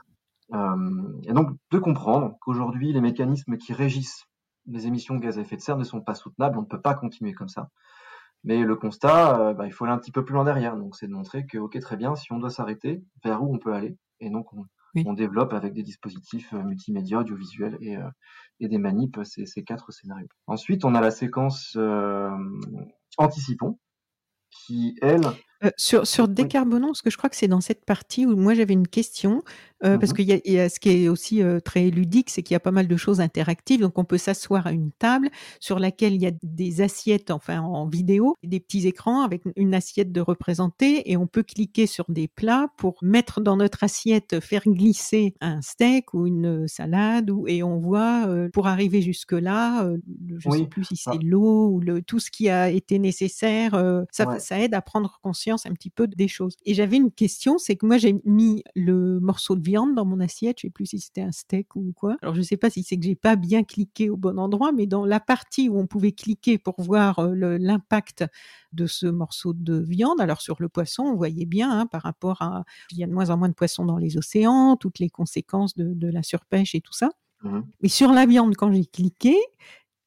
[0.53, 4.26] Euh, et donc de comprendre qu'aujourd'hui les mécanismes qui régissent
[4.67, 6.81] les émissions de gaz à effet de serre ne sont pas soutenables, on ne peut
[6.81, 7.69] pas continuer comme ça.
[8.43, 10.77] Mais le constat, euh, bah, il faut aller un petit peu plus loin derrière.
[10.77, 13.59] Donc c'est de montrer que ok très bien, si on doit s'arrêter, vers où on
[13.59, 13.97] peut aller.
[14.19, 14.65] Et donc on,
[15.05, 18.09] on développe avec des dispositifs euh, multimédia, audiovisuels et, euh,
[18.59, 20.27] et des manips ces, ces, quatre scénarios.
[20.47, 21.77] Ensuite, on a la séquence
[23.17, 23.79] Anticipons,
[24.51, 25.25] qui, elle,
[25.63, 28.53] euh, sur sur décarbonons, parce que je crois que c'est dans cette partie où moi
[28.53, 29.41] j'avais une question,
[29.83, 32.29] euh, mmh parce qu'il y a, y a ce qui est aussi euh, très ludique,
[32.29, 33.81] c'est qu'il y a pas mal de choses interactives.
[33.81, 37.59] Donc on peut s'asseoir à une table sur laquelle il y a des assiettes, enfin
[37.61, 42.05] en vidéo, des petits écrans avec une assiette de représenté, et on peut cliquer sur
[42.07, 47.47] des plats pour mettre dans notre assiette, faire glisser un steak ou une salade, ou,
[47.47, 49.89] et on voit pour arriver jusque là,
[50.37, 53.71] je ne sais plus si c'est l'eau ou le tout ce qui a été nécessaire.
[54.11, 54.39] ça, ouais.
[54.39, 56.55] ça aide à prendre conscience un petit peu des choses.
[56.65, 60.19] Et j'avais une question, c'est que moi j'ai mis le morceau de viande dans mon
[60.19, 62.17] assiette, je sais plus si c'était un steak ou quoi.
[62.21, 64.87] Alors je sais pas si c'est que j'ai pas bien cliqué au bon endroit, mais
[64.87, 68.25] dans la partie où on pouvait cliquer pour voir euh, l'impact
[68.73, 72.41] de ce morceau de viande, alors sur le poisson, on voyait bien hein, par rapport
[72.41, 75.09] à il y a de moins en moins de poissons dans les océans, toutes les
[75.09, 77.09] conséquences de, de la surpêche et tout ça.
[77.43, 77.59] Mmh.
[77.81, 79.35] Mais sur la viande, quand j'ai cliqué,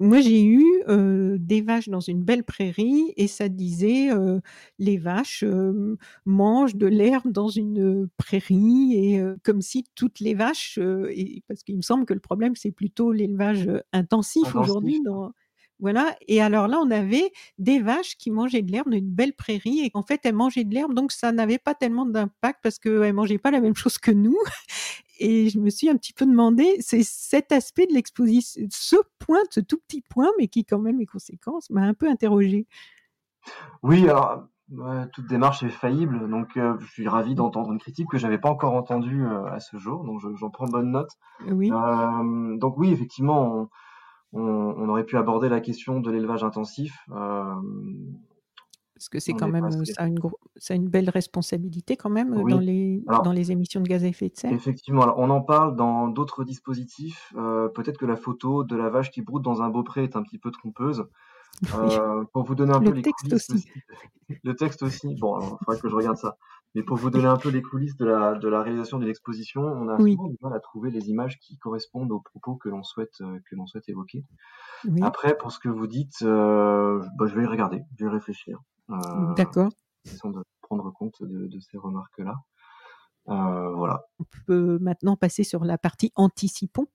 [0.01, 4.41] moi, j'ai eu euh, des vaches dans une belle prairie et ça disait euh,
[4.79, 10.79] les vaches euh, mangent de l'herbe dans une prairie et comme si toutes les vaches,
[10.79, 14.57] et, parce qu'il me semble que le problème c'est plutôt l'élevage intensif, intensif.
[14.57, 15.03] aujourd'hui.
[15.03, 15.33] Dans,
[15.81, 16.17] voilà.
[16.29, 19.81] Et alors là, on avait des vaches qui mangeaient de l'herbe dans une belle prairie
[19.81, 23.13] et en fait, elles mangeaient de l'herbe, donc ça n'avait pas tellement d'impact parce qu'elles
[23.13, 24.39] mangeaient pas la même chose que nous.
[25.21, 29.41] Et je me suis un petit peu demandé, c'est cet aspect de l'exposition, ce point,
[29.51, 32.67] ce tout petit point, mais qui quand même les conséquences, m'a un peu interrogé.
[33.83, 34.45] Oui, alors
[34.79, 38.39] euh, toute démarche est faillible, donc euh, je suis ravi d'entendre une critique que j'avais
[38.39, 41.11] pas encore entendue euh, à ce jour, donc j'en prends bonne note.
[41.47, 41.71] Oui.
[41.71, 43.69] donc oui, effectivement,
[44.33, 46.97] on, on, on, aurait pu aborder la question de l'élevage intensif
[49.01, 50.19] parce que c'est quand même ça a, une
[50.57, 52.53] ça a une belle responsabilité quand même oui.
[52.53, 54.53] dans les alors, dans les émissions de gaz à effet de serre?
[54.53, 57.33] Effectivement, alors on en parle dans d'autres dispositifs.
[57.35, 60.17] Euh, Peut-être que la photo de la vache qui broute dans un beau pré est
[60.17, 61.07] un petit peu trompeuse.
[61.75, 63.69] Euh, pour vous donner un le peu les coulisses aussi.
[64.45, 65.15] le texte aussi.
[65.21, 66.39] Bon, il faudrait que je regarde ça.
[66.75, 69.61] Mais pour vous donner un peu les coulisses de la de la réalisation d'une exposition,
[69.63, 70.13] on a oui.
[70.13, 73.57] souvent du mal à trouver les images qui correspondent aux propos que l'on souhaite que
[73.57, 74.25] l'on souhaite évoquer.
[74.89, 75.01] Oui.
[75.03, 78.15] Après, pour ce que vous dites, euh, bah, je vais y regarder, je vais y
[78.15, 78.61] réfléchir.
[78.91, 79.71] Euh, D'accord.
[80.05, 82.35] de prendre compte de, de ces remarques-là.
[83.29, 84.07] Euh, voilà.
[84.19, 86.87] On peut maintenant passer sur la partie anticipons,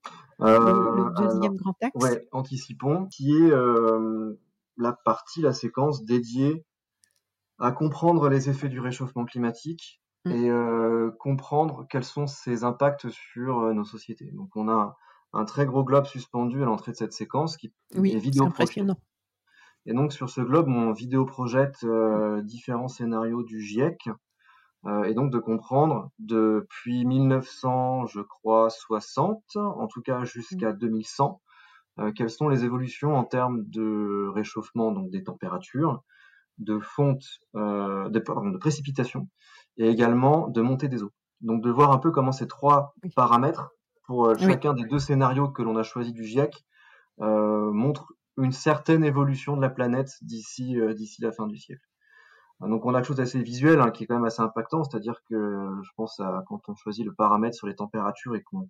[0.41, 1.95] euh, le, deuxième alors, grand axe.
[1.95, 4.33] Ouais, anticipons, qui est euh,
[4.77, 6.65] la partie, la séquence dédiée
[7.59, 10.31] à comprendre les effets du réchauffement climatique mmh.
[10.31, 10.51] et
[11.19, 14.29] comprendre quels sont ses impacts sur nos sociétés.
[14.33, 14.93] Donc on a un,
[15.31, 18.97] un, très gros globe suspendu à l'entrée de cette séquence qui oui, est vidéo impressionnant.
[19.85, 24.09] Et donc sur ce globe, on vidéo projette euh, différents scénarios du GIEC,
[24.87, 31.41] euh, et donc de comprendre depuis 1900, je crois, 60, en tout cas jusqu'à 2100,
[31.99, 36.03] euh, quelles sont les évolutions en termes de réchauffement, donc des températures,
[36.59, 37.23] de fonte,
[37.55, 39.27] euh, de, pardon, de précipitation,
[39.77, 41.11] et également de montée des eaux.
[41.41, 43.71] Donc de voir un peu comment ces trois paramètres,
[44.03, 44.83] pour chacun oui.
[44.83, 46.63] des deux scénarios que l'on a choisi du GIEC,
[47.17, 51.83] montrent une certaine évolution de la planète d'ici euh, d'ici la fin du siècle.
[52.61, 55.21] Donc on a quelque chose d'assez visuel hein, qui est quand même assez impactant, c'est-à-dire
[55.29, 58.69] que je pense à quand on choisit le paramètre sur les températures et qu'on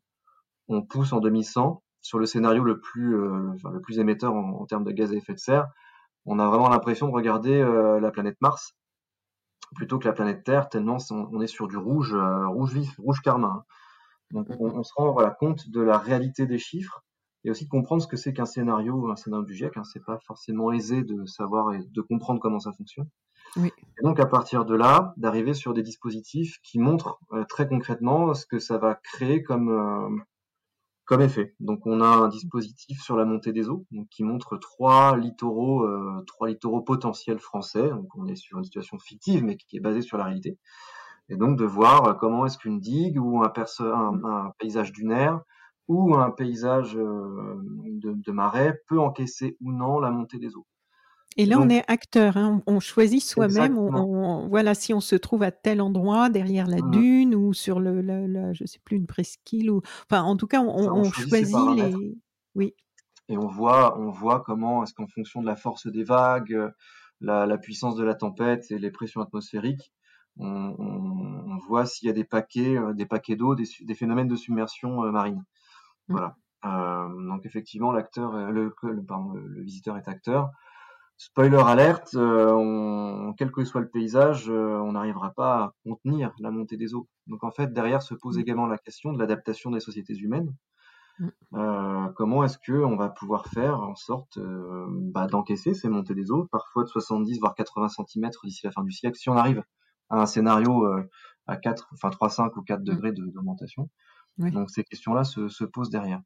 [0.68, 4.62] on pousse en 2100 sur le scénario le plus euh, enfin, le plus émetteur en,
[4.62, 5.68] en, termes de gaz à effet de serre,
[6.26, 8.76] on a vraiment l'impression de regarder euh, la planète Mars
[9.76, 13.22] plutôt que la planète Terre tellement on est sur du rouge euh, rouge vif, rouge
[13.22, 13.50] carmin.
[13.50, 13.64] Hein.
[14.32, 17.05] Donc on, on se rend voilà, compte de la réalité des chiffres
[17.46, 19.78] et aussi de comprendre ce que c'est qu'un scénario, un scénario du GIEC.
[19.78, 23.08] Hein, c'est pas forcément aisé de savoir et de comprendre comment ça fonctionne.
[23.56, 23.72] Oui.
[24.00, 28.34] Et donc à partir de là, d'arriver sur des dispositifs qui montrent euh, très concrètement
[28.34, 30.10] ce que ça va créer comme euh,
[31.06, 31.54] comme effet.
[31.60, 35.84] Donc on a un dispositif sur la montée des eaux, donc qui montre trois littoraux,
[35.84, 37.90] euh, trois littoraux potentiels français.
[37.90, 40.58] Donc on est sur une situation fictive, mais qui est basée sur la réalité.
[41.30, 45.42] Et donc de voir comment est-ce qu'une digue ou un, un, un paysage dunaire
[45.88, 50.66] ou un paysage euh, de, de, marais peut encaisser ou non la montée des eaux.
[51.38, 52.62] Et là, Donc, on est acteur, hein.
[52.66, 53.78] on, choisit soi-même.
[53.78, 56.92] On, on, voilà, si on se trouve à tel endroit, derrière la mmh.
[56.92, 60.48] dune ou sur le, la, la, je sais plus, une presqu'île ou, enfin, en tout
[60.48, 61.94] cas, on, choisit les.
[62.56, 62.74] Oui.
[63.28, 66.72] et on voit, on voit comment est-ce qu'en fonction de la force des vagues,
[67.20, 69.92] la, la, puissance de la tempête et les pressions atmosphériques,
[70.38, 74.30] on, on, on voit s'il y a des paquets, des paquets d'eau, des, des, phénomènes
[74.30, 75.44] de submersion marine.
[76.08, 76.14] Mmh.
[76.14, 76.36] Voilà.
[76.66, 80.52] Euh, donc effectivement, l'acteur, le, le, pardon, le, visiteur est acteur.
[81.18, 86.34] Spoiler alerte, euh, on, quel que soit le paysage, euh, on n'arrivera pas à contenir
[86.40, 87.08] la montée des eaux.
[87.28, 88.42] Donc en fait, derrière se pose mmh.
[88.42, 90.54] également la question de l'adaptation des sociétés humaines.
[91.54, 94.38] Euh, comment est-ce que on va pouvoir faire en sorte
[94.90, 98.84] bah, d'encaisser ces montées des eaux, parfois de 70 voire 80 cm d'ici la fin
[98.84, 99.64] du siècle, si on arrive
[100.10, 101.10] à un scénario euh,
[101.48, 102.84] à 4, enfin 3, 5 ou 4 mmh.
[102.84, 103.90] degrés d'augmentation.
[104.38, 104.52] Oui.
[104.52, 106.22] Donc ces questions-là se, se, posent derrière.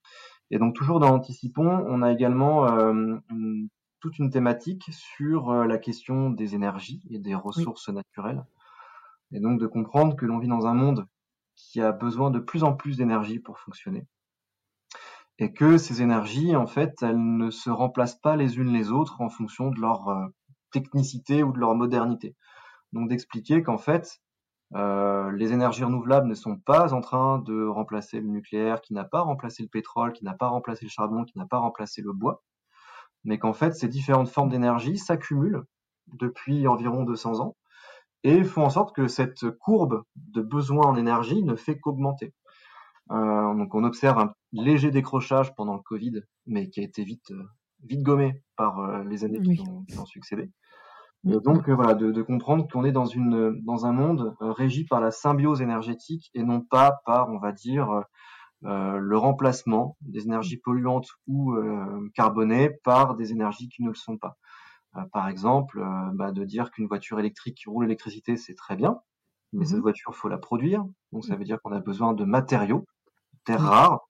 [0.51, 5.77] Et donc toujours dans Anticipons, on a également une toute une thématique sur euh, la
[5.77, 7.95] question des énergies et des ressources oui.
[7.95, 8.45] naturelles.
[9.31, 11.05] Et donc de comprendre que l'on vit dans un monde
[11.55, 14.07] qui a besoin de plus en plus d'énergie pour fonctionner.
[15.37, 19.21] Et que ces énergies, en fait, elles ne se remplacent pas les unes les autres
[19.21, 20.27] en fonction de leur euh,
[20.71, 22.35] technicité ou de leur modernité.
[22.93, 24.21] Donc d'expliquer qu'en fait,
[24.75, 29.03] euh, les énergies renouvelables ne sont pas en train de remplacer le nucléaire, qui n'a
[29.03, 32.13] pas remplacé le pétrole, qui n'a pas remplacé le charbon, qui n'a pas remplacé le
[32.13, 32.43] bois,
[33.23, 35.63] mais qu'en fait, ces différentes formes d'énergie s'accumulent
[36.07, 37.55] depuis environ 200 ans
[38.23, 42.33] et font en sorte que cette courbe de besoin en énergie ne fait qu'augmenter.
[43.11, 47.31] Euh, donc on observe un léger décrochage pendant le Covid, mais qui a été vite,
[47.31, 47.43] euh,
[47.85, 49.57] vite gommé par les années oui.
[49.57, 50.51] qui, ont, qui, ont, succédé.
[51.27, 54.51] Et donc euh, voilà, de, de comprendre qu'on est dans, une, dans un monde euh,
[54.51, 58.03] régi par la symbiose énergétique et non pas par, on va dire,
[58.65, 63.95] euh, le remplacement des énergies polluantes ou euh, carbonées par des énergies qui ne le
[63.95, 64.37] sont pas.
[64.97, 65.81] Euh, par exemple,
[66.13, 68.99] bah, de dire qu'une voiture électrique qui roule l'électricité, c'est très bien,
[69.53, 69.67] mais mmh.
[69.67, 70.83] cette voiture, faut la produire.
[71.13, 72.85] Donc ça veut dire qu'on a besoin de matériaux,
[73.45, 74.08] terres rares,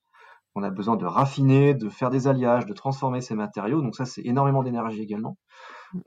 [0.60, 3.82] on a besoin de raffiner, de faire des alliages, de transformer ces matériaux.
[3.82, 5.38] Donc ça, c'est énormément d'énergie également.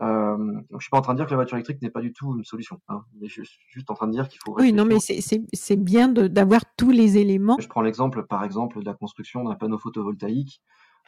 [0.01, 2.01] Euh, donc je suis pas en train de dire que la voiture électrique n'est pas
[2.01, 2.79] du tout une solution.
[2.89, 4.55] Hein, mais je suis juste en train de dire qu'il faut.
[4.59, 7.57] Oui, non, mais c'est bien d'avoir tous les éléments.
[7.59, 10.63] Je prends l'exemple, par exemple, de la construction d'un panneau photovoltaïque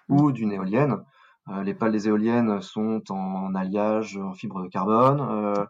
[0.08, 0.96] ou d'une éolienne.
[1.48, 5.20] Euh, les pales des éoliennes sont en alliage en fibre de carbone.
[5.20, 5.66] Euh,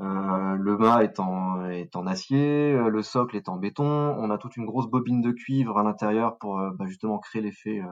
[0.00, 3.84] euh, le mât est en, est en acier, le socle est en béton.
[3.84, 7.82] On a toute une grosse bobine de cuivre à l'intérieur pour bah, justement créer l'effet,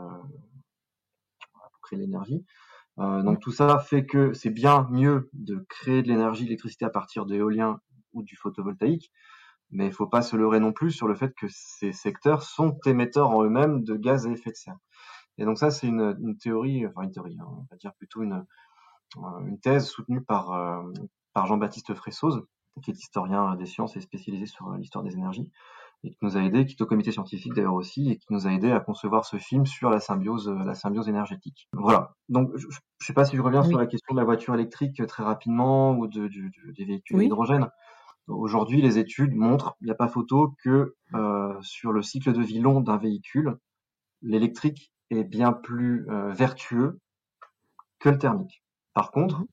[1.53, 2.45] pour créer l'énergie.
[2.99, 7.27] donc tout ça fait que c'est bien mieux de créer de l'énergie, d'électricité à partir
[7.27, 7.81] d'éolien
[8.13, 9.11] ou du photovoltaïque,
[9.71, 12.79] mais il faut pas se leurrer non plus sur le fait que ces secteurs sont
[12.87, 14.79] émetteurs en eux-mêmes de gaz à effet de serre.
[15.39, 18.23] Et donc ça, c'est une, une, théorie, enfin une théorie, hein, on va dire plutôt
[18.23, 18.45] une,
[19.47, 20.83] une thèse soutenue par, euh,
[21.33, 22.43] par Jean-Baptiste Fressoz,
[22.83, 25.51] qui est historien des sciences et spécialisé sur l'histoire des énergies,
[26.03, 28.47] et qui nous a aidé, qui est au comité scientifique d'ailleurs aussi, et qui nous
[28.47, 31.69] a aidé à concevoir ce film sur la symbiose, la symbiose énergétique.
[31.73, 32.15] Voilà.
[32.29, 33.69] Donc, je, ne sais pas si je reviens oui.
[33.69, 37.17] sur la question de la voiture électrique très rapidement ou de, de, de des véhicules
[37.17, 37.27] oui.
[37.27, 37.69] hydrogène.
[38.27, 42.41] Aujourd'hui, les études montrent, il n'y a pas photo, que euh, sur le cycle de
[42.41, 43.59] vie long d'un véhicule,
[44.23, 46.99] l'électrique est bien plus euh, vertueux
[47.99, 48.63] que le thermique.
[48.93, 49.47] Par contre, mmh.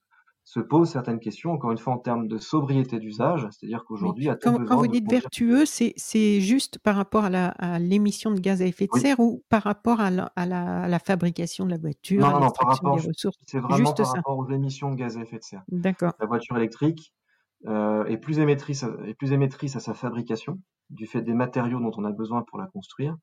[0.43, 4.35] se posent certaines questions, encore une fois en termes de sobriété d'usage, c'est-à-dire qu'aujourd'hui, oui.
[4.41, 8.85] quand, quand, vous dites vertueux, c'est juste par rapport à l'émission de gaz à effet
[8.85, 9.01] de oui.
[9.01, 12.39] serre ou par rapport à la, à la, à la fabrication de la voiture, non,
[12.39, 12.99] non, par rapport,
[13.47, 14.13] c'est vraiment juste par ça.
[14.17, 15.63] rapport aux émissions de gaz à effet de serre.
[15.69, 16.13] D'accord.
[16.19, 17.13] La voiture électrique
[17.67, 20.59] euh, est, plus émettrice, est plus émettrice à sa fabrication
[20.89, 23.15] du fait des matériaux dont on a besoin pour la construire.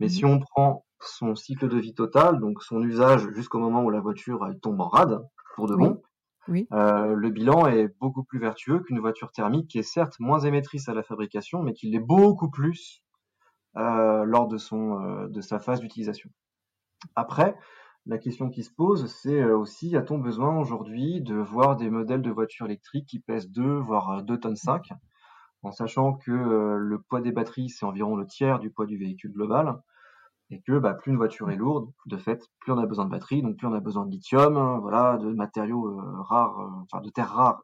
[0.00, 0.10] Mais mmh.
[0.10, 4.00] si on prend son cycle de vie total, donc son usage jusqu'au moment où la
[4.00, 5.20] voiture elle tombe en rade,
[5.54, 6.00] pour de bon,
[6.48, 6.66] oui.
[6.72, 10.88] Euh, le bilan est beaucoup plus vertueux qu'une voiture thermique qui est certes moins émettrice
[10.88, 13.02] à la fabrication, mais qui l'est beaucoup plus
[13.76, 16.30] euh, lors de, son, euh, de sa phase d'utilisation.
[17.14, 17.56] Après,
[18.06, 22.30] la question qui se pose, c'est aussi, a-t-on besoin aujourd'hui de voir des modèles de
[22.30, 24.88] voitures électriques qui pèsent 2, voire 2 tonnes 5,
[25.62, 29.32] en sachant que le poids des batteries, c'est environ le tiers du poids du véhicule
[29.32, 29.80] global,
[30.52, 33.10] et que bah, plus une voiture est lourde, de fait, plus on a besoin de
[33.10, 36.82] batterie, donc plus on a besoin de lithium, hein, voilà, de matériaux euh, rares, euh,
[36.82, 37.62] enfin de terres rares,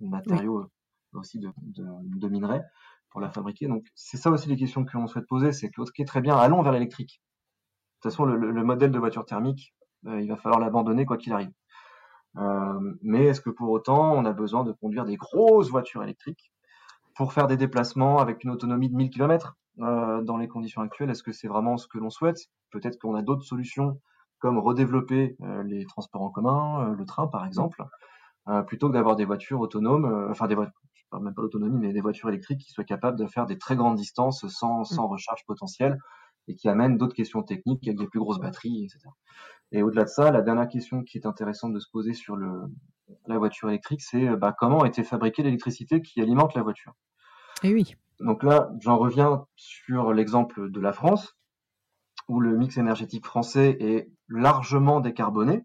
[0.00, 0.66] de matériaux oui.
[1.14, 1.84] euh, aussi de, de,
[2.18, 2.64] de, minerais
[3.10, 3.68] pour la fabriquer.
[3.68, 6.34] Donc c'est ça aussi les questions que l'on souhaite poser, c'est que ok très bien,
[6.34, 7.20] allons vers l'électrique.
[7.20, 9.74] De toute façon, le, le, modèle de voiture thermique,
[10.06, 11.52] euh, il va falloir l'abandonner quoi qu'il arrive.
[13.02, 16.52] Mais est-ce que pour autant on a besoin de conduire des grosses voitures électriques
[17.16, 21.10] pour faire des déplacements avec une autonomie de 1000 km euh, dans les conditions actuelles
[21.10, 22.38] Est-ce que c'est vraiment ce que l'on souhaite?
[22.70, 24.00] Peut-être qu'on a d'autres solutions
[24.38, 27.84] comme redévelopper euh, les transports en commun, euh, le train par exemple,
[28.48, 31.42] euh, plutôt que d'avoir des voitures autonomes, euh, enfin des voitures, je parle même pas
[31.42, 34.84] d'autonomie, mais des voitures électriques qui soient capables de faire des très grandes distances sans,
[34.84, 35.98] sans recharge potentielle
[36.48, 38.98] et qui amène d'autres questions techniques avec des plus grosses batteries, etc.
[39.72, 42.62] Et au-delà de ça, la dernière question qui est intéressante de se poser sur le,
[43.26, 46.94] la voiture électrique, c'est bah, comment a été fabriquée l'électricité qui alimente la voiture?
[47.62, 47.94] Et eh oui.
[48.20, 51.36] Donc là, j'en reviens sur l'exemple de la France,
[52.28, 55.64] où le mix énergétique français est largement décarboné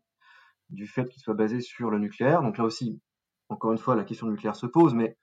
[0.69, 2.41] du fait qu'il soit basé sur le nucléaire.
[2.41, 3.01] Donc là aussi,
[3.49, 5.17] encore une fois, la question du nucléaire se pose, mais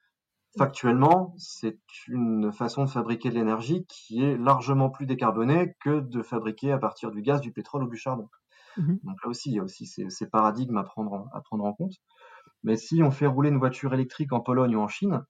[0.57, 6.21] factuellement, c'est une façon de fabriquer de l'énergie qui est largement plus décarbonée que de
[6.21, 8.29] fabriquer à partir du gaz, du pétrole ou du charbon.
[8.77, 11.65] Mmh Donc là aussi, il y a aussi ces, paradigmes à prendre, en, à prendre
[11.65, 11.93] en compte.
[12.63, 15.25] Mais si on fait rouler une voiture électrique en Pologne ou en Chine,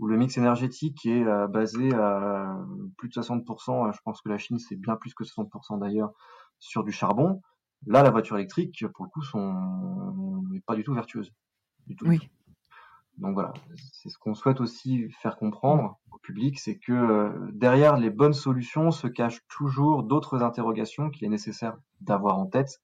[0.00, 2.58] où le mix énergétique est euh, basé à
[2.96, 6.12] plus de 60%, je pense que la Chine c'est bien plus que 60% d'ailleurs,
[6.58, 7.42] sur du charbon,
[7.86, 9.22] là la voiture électrique, pour le coup,
[10.52, 11.32] n'est pas du tout vertueuse.
[11.86, 12.06] Du tout.
[12.06, 12.30] Oui.
[13.18, 13.52] Donc voilà,
[13.92, 18.32] c'est ce qu'on souhaite aussi faire comprendre au public, c'est que euh, derrière les bonnes
[18.32, 22.80] solutions se cachent toujours d'autres interrogations qu'il est nécessaire d'avoir en tête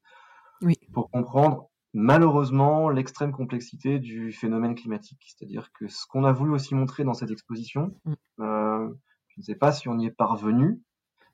[0.93, 5.19] pour comprendre malheureusement l'extrême complexité du phénomène climatique.
[5.27, 8.13] C'est-à-dire que ce qu'on a voulu aussi montrer dans cette exposition, mm.
[8.41, 8.89] euh,
[9.29, 10.79] je ne sais pas si on y est parvenu,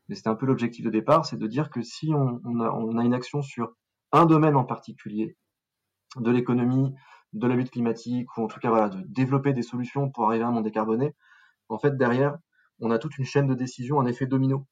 [0.09, 2.97] mais c'était un peu l'objectif de départ, c'est de dire que si on, a, on,
[2.97, 3.75] a, une action sur
[4.13, 5.37] un domaine en particulier
[6.17, 6.95] de l'économie,
[7.33, 10.45] de la lutte climatique, ou en tout cas voilà, de développer des solutions pour arriver
[10.45, 11.17] à un monde décarboné,
[11.71, 12.39] en fait derrière,
[12.79, 14.65] on a toute une chaîne de décisions, un effet domino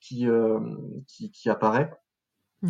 [0.00, 0.60] qui, euh,
[1.08, 1.92] qui, qui apparaît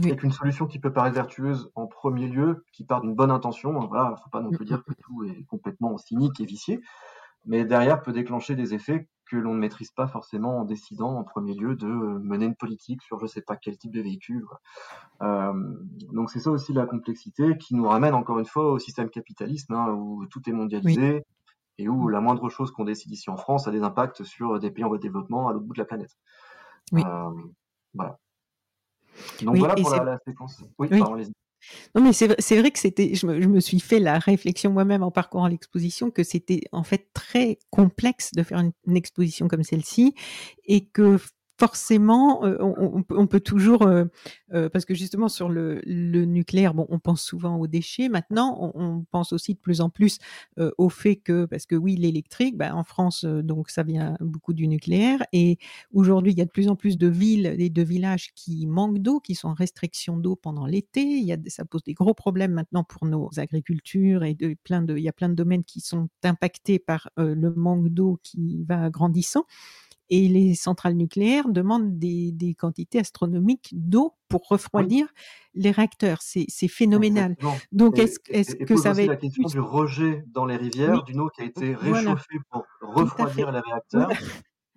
[0.02, 3.80] avec une solution qui peut paraître vertueuse en premier lieu, qui part d'une bonne intention.
[3.80, 6.80] Hein, voilà, faut pas non plus dire que tout est complètement cynique et vicié,
[7.44, 11.24] mais derrière peut déclencher des effets que l'on ne maîtrise pas forcément en décidant en
[11.24, 14.44] premier lieu de mener une politique sur je sais pas quel type de véhicule.
[15.22, 15.52] Euh,
[16.12, 19.70] donc c'est ça aussi la complexité qui nous ramène encore une fois au système capitaliste
[19.70, 21.24] hein, où tout est mondialisé
[21.78, 24.70] et où la moindre chose qu'on décide ici en France a des impacts sur des
[24.70, 26.16] pays en voie de développement à l'autre bout de la planète.
[26.92, 27.02] Oui.
[27.04, 27.30] Euh,
[27.94, 28.18] voilà.
[29.42, 30.62] Donc voilà pour la, séquence.
[30.78, 35.10] Oui, Non, mais c'est vrai que c'était, je me, suis fait la réflexion moi-même en
[35.10, 40.14] parcourant l'exposition que c'était en fait très complexe de faire une exposition comme celle-ci
[40.64, 41.18] et que
[41.58, 44.04] forcément, euh, on, peut toujours, euh,
[44.52, 48.08] euh, parce que justement sur le, nucléaire, bon, on pense souvent aux déchets.
[48.08, 50.18] Maintenant, on, pense aussi de plus en plus
[50.78, 54.66] au fait que, parce que oui, l'électrique, ben, en France, donc ça vient beaucoup du
[54.66, 55.58] nucléaire, et
[55.92, 58.98] aujourd'hui, il y a de plus en plus de villes et de villages qui manquent
[58.98, 61.02] d'eau, qui sont en restriction d'eau pendant l'été.
[61.02, 64.82] Il y a, ça pose des gros problèmes maintenant pour nos agricultures et de plein
[64.82, 68.64] de, il y a plein de domaines qui sont impactés par le manque d'eau qui
[68.64, 69.44] va grandissant
[70.10, 75.06] et les centrales nucléaires demandent des, quantités astronomiques d'eau pour refroidir
[75.54, 76.18] les réacteurs.
[76.20, 77.36] C'est phénoménal.
[77.72, 78.18] Donc, est-ce
[78.54, 81.44] que ça va être la question du rejet dans les rivières d'une eau qui a
[81.44, 84.10] été réchauffée pour refroidir les réacteurs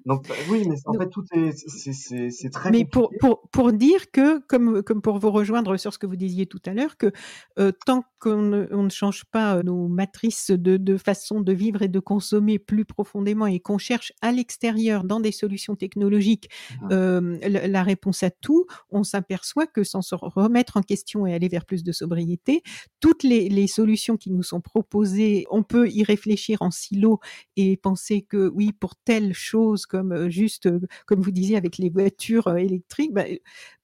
[0.07, 2.71] donc bah, oui, mais en fait tout est c'est très.
[2.71, 6.15] Mais pour, pour pour dire que comme comme pour vous rejoindre sur ce que vous
[6.15, 7.11] disiez tout à l'heure que
[7.59, 11.51] euh, tant qu'on ne, on ne change pas euh, nos matrices de, de façon de
[11.51, 16.49] vivre et de consommer plus profondément et qu'on cherche à l'extérieur dans des solutions technologiques
[16.81, 21.33] mmh euh, la, réponse à tout, on s'aperçoit que sans se remettre en question et
[21.33, 22.63] aller vers plus de sobriété,
[22.99, 27.19] toutes les, les solutions qui nous sont proposées, on peut y réfléchir en silo
[27.55, 30.69] et penser que oui pour telle chose comme juste,
[31.05, 33.25] comme vous disiez, avec les voitures électriques, bah,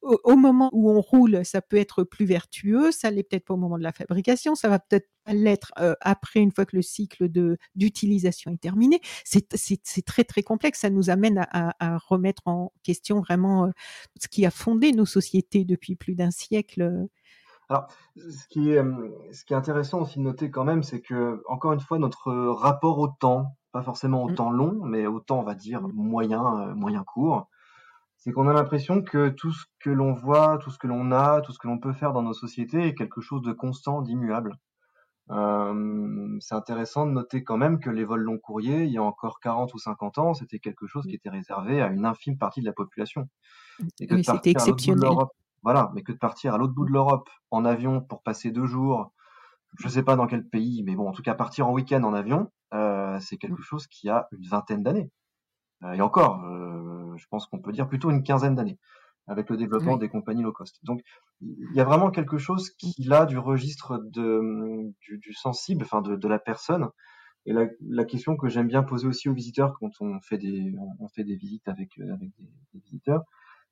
[0.02, 3.58] au, moment où on roule, ça peut être plus vertueux, ça l'est peut-être pas au
[3.58, 7.30] moment de la fabrication, ça va peut-être pas l'être après, une fois que le cycle
[7.30, 9.00] de d'utilisation est terminé.
[9.24, 13.72] C'est très très complexe, ça nous amène à, remettre en question vraiment
[14.22, 17.08] ce qui a fondé nos sociétés depuis plus d'un siècle.
[17.70, 17.88] Alors,
[18.18, 18.84] ce qui, est,
[19.32, 22.32] ce qui est intéressant aussi de noter quand même, c'est que, encore une fois, notre
[22.32, 24.36] rapport au temps, pas forcément au mmh.
[24.36, 25.92] temps long, mais au temps, on va dire, mmh.
[25.94, 27.50] moyen, euh, moyen court.
[28.18, 31.42] C'est qu'on a l'impression que tout ce que l'on voit, tout ce que l'on a,
[31.42, 34.58] tout ce que l'on peut faire dans nos sociétés est quelque chose de constant, d'immuable.
[35.32, 39.04] Euh, c'est intéressant de noter quand même que les vols long courriers, il y a
[39.04, 42.62] encore 40 ou 50 ans, c'était quelque chose qui était réservé à une infime partie
[42.62, 43.28] de la population.
[44.00, 45.10] Et que oui, c'était exceptionnel.
[45.64, 48.66] Voilà, mais que de partir à l'autre bout de l'Europe en avion pour passer deux
[48.66, 49.14] jours,
[49.80, 52.14] je sais pas dans quel pays, mais bon, en tout cas partir en week-end en
[52.14, 53.66] avion, euh, c'est quelque mmh.
[53.66, 55.12] chose qui a une vingtaine d'années.
[55.84, 58.80] Euh, et encore, euh, je pense qu'on peut dire plutôt une quinzaine d'années
[59.28, 60.80] avec le développement des compagnies low cost.
[60.84, 61.02] Donc,
[61.40, 62.74] il y a vraiment quelque chose mmh.
[62.78, 66.90] qui, là, du registre de, du, sensible, enfin, de, la personne.
[67.46, 71.08] Et la, question que j'aime bien poser aussi aux visiteurs quand on fait des, on
[71.08, 73.22] fait des visites avec, avec des, visiteurs,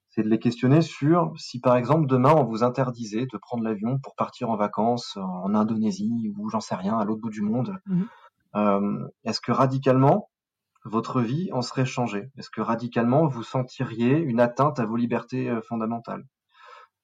[0.09, 3.99] c'est de les questionner sur si, par exemple, demain, on vous interdisait de prendre l'avion
[3.99, 7.77] pour partir en vacances en Indonésie ou j'en sais rien, à l'autre bout du monde.
[7.87, 8.03] Mmh.
[8.55, 10.29] Euh, est-ce que radicalement,
[10.85, 12.31] votre vie en serait changée?
[12.37, 16.25] Est-ce que radicalement vous sentiriez une atteinte à vos libertés euh, fondamentales?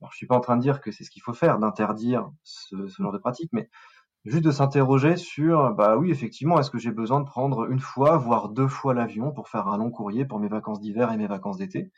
[0.01, 2.29] Alors je suis pas en train de dire que c'est ce qu'il faut faire, d'interdire
[2.43, 3.69] ce, ce, genre de pratique, mais
[4.25, 8.17] juste de s'interroger sur, bah oui, effectivement, est-ce que j'ai besoin de prendre une fois,
[8.17, 11.27] voire deux fois l'avion pour faire un long courrier pour mes vacances d'hiver et mes
[11.27, 11.91] vacances d'été?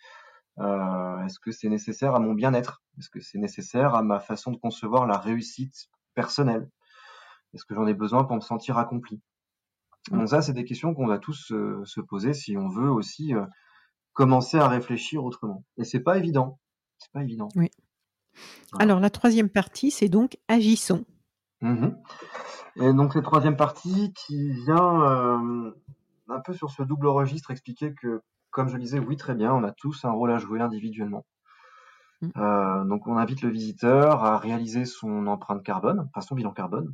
[0.59, 2.83] Euh, Est-ce que c'est nécessaire à mon bien-être?
[2.97, 6.69] Est-ce que c'est nécessaire à ma façon de concevoir la réussite personnelle?
[7.53, 9.21] Est-ce que j'en ai besoin pour me sentir accompli?
[10.11, 13.35] Donc ça, c'est des questions qu'on va tous euh, se poser si on veut aussi
[13.35, 13.45] euh,
[14.13, 15.63] commencer à réfléchir autrement.
[15.77, 16.59] Et c'est pas évident.
[16.97, 17.49] C'est pas évident.
[17.55, 17.69] Oui.
[18.79, 21.05] Alors la troisième partie, c'est donc agissons.
[21.61, 21.89] Mmh
[22.77, 25.71] Et donc cette troisième partie qui vient euh,
[26.29, 29.53] un peu sur ce double registre expliquer que, comme je le disais, oui très bien,
[29.53, 31.25] on a tous un rôle à jouer individuellement.
[32.21, 32.87] Mmh.
[32.87, 36.93] Donc on invite le visiteur à réaliser son empreinte carbone, enfin son bilan carbone.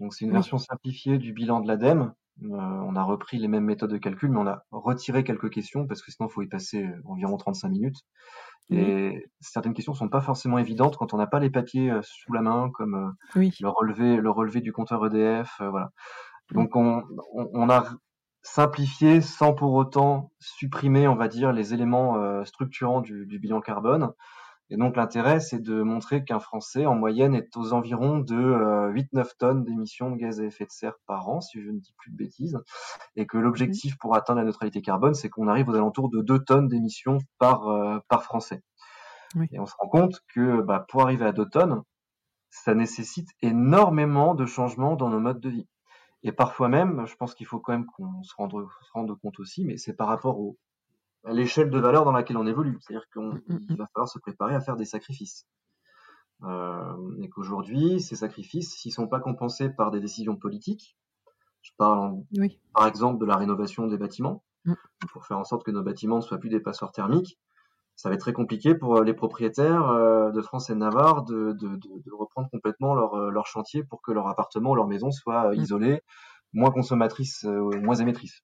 [0.00, 2.12] Donc c'est une version simplifiée du bilan de l'ADEME.
[2.44, 5.86] Euh, on a repris les mêmes méthodes de calcul, mais on a retiré quelques questions
[5.86, 7.98] parce que sinon il faut y passer euh, environ 35 minutes.
[8.70, 12.32] Et certaines questions sont pas forcément évidentes quand on n'a pas les papiers euh, sous
[12.34, 13.50] la main, comme Oui.
[13.60, 15.90] le relevé, le relevé du compteur EDF, voilà.
[16.52, 17.86] Donc on, on, on a
[18.42, 24.12] simplifié sans pour autant supprimer, on va dire, les éléments structurants du, du bilan carbone.
[24.70, 28.92] Et donc l'intérêt, c'est de montrer qu'un Français, en moyenne, est aux environs de euh,
[28.92, 31.94] 8-9 tonnes d'émissions de gaz à effet de serre par an, si je ne dis
[31.96, 32.58] plus de bêtises,
[33.16, 36.44] et que l'objectif pour atteindre la neutralité carbone, c'est qu'on arrive aux alentours de 2
[36.44, 38.62] tonnes d'émissions par, euh, par Français.
[39.36, 39.46] Oui.
[39.52, 41.82] Et on se rend compte que bah, pour arriver à 2 tonnes,
[42.50, 45.68] ça nécessite énormément de changements dans nos modes de vie.
[46.22, 49.38] Et parfois même, je pense qu'il faut quand même qu'on se rende, se rende compte
[49.38, 50.58] aussi, mais c'est par rapport au,
[51.24, 52.78] l'échelle de valeur dans laquelle on évolue.
[52.80, 53.76] C'est-à-dire qu'il Mm, mm, mm.
[53.76, 55.46] va falloir se préparer à faire des sacrifices.
[56.44, 60.96] Euh, et qu'aujourd'hui, ces sacrifices, s'ils sont pas compensés par des décisions politiques,
[61.62, 62.60] je parle en- Oui.
[62.72, 64.44] par exemple de la rénovation des bâtiments,
[65.12, 67.38] pour faire en sorte que nos bâtiments ne soient plus des passoires thermiques,
[67.96, 71.24] ça va être très compliqué pour euh, les propriétaires euh, de France et de Navarre
[71.24, 74.74] de, de, de, de reprendre complètement leur, euh, leur chantier pour que leur appartement ou
[74.76, 75.60] leur maison soit euh, Mm.
[75.60, 76.00] isolé,
[76.52, 78.42] moins consommatrice, euh, moins émettrice.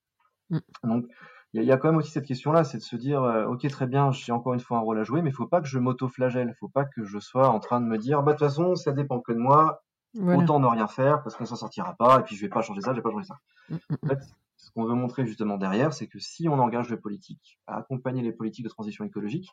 [0.83, 1.07] Donc,
[1.55, 3.23] il y, a- il y a quand même aussi cette question-là, c'est de se dire,
[3.23, 5.47] euh, ok, très bien, j'ai encore une fois un rôle à jouer, mais il faut
[5.47, 8.33] pas que je m'auto-flagelle, faut pas que je sois en train de me dire, bah
[8.33, 9.83] de toute façon, ça dépend que de moi,
[10.15, 10.43] Voilà.
[10.43, 12.81] autant ne rien faire parce qu'on s'en sortira pas, et puis je vais pas changer
[12.81, 13.39] ça, je vais pas changer ça.
[13.71, 14.19] Mm, mm, En fait,
[14.57, 18.23] ce qu'on veut montrer justement derrière, c'est que si on engage le politique à accompagner
[18.23, 19.49] les politiques de transition écologique,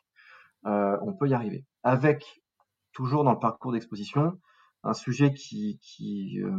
[0.66, 1.64] euh, on peut y arriver.
[1.84, 2.42] Avec,
[2.92, 4.38] toujours dans le parcours d'exposition,
[4.84, 6.50] un sujet qui, qui euh,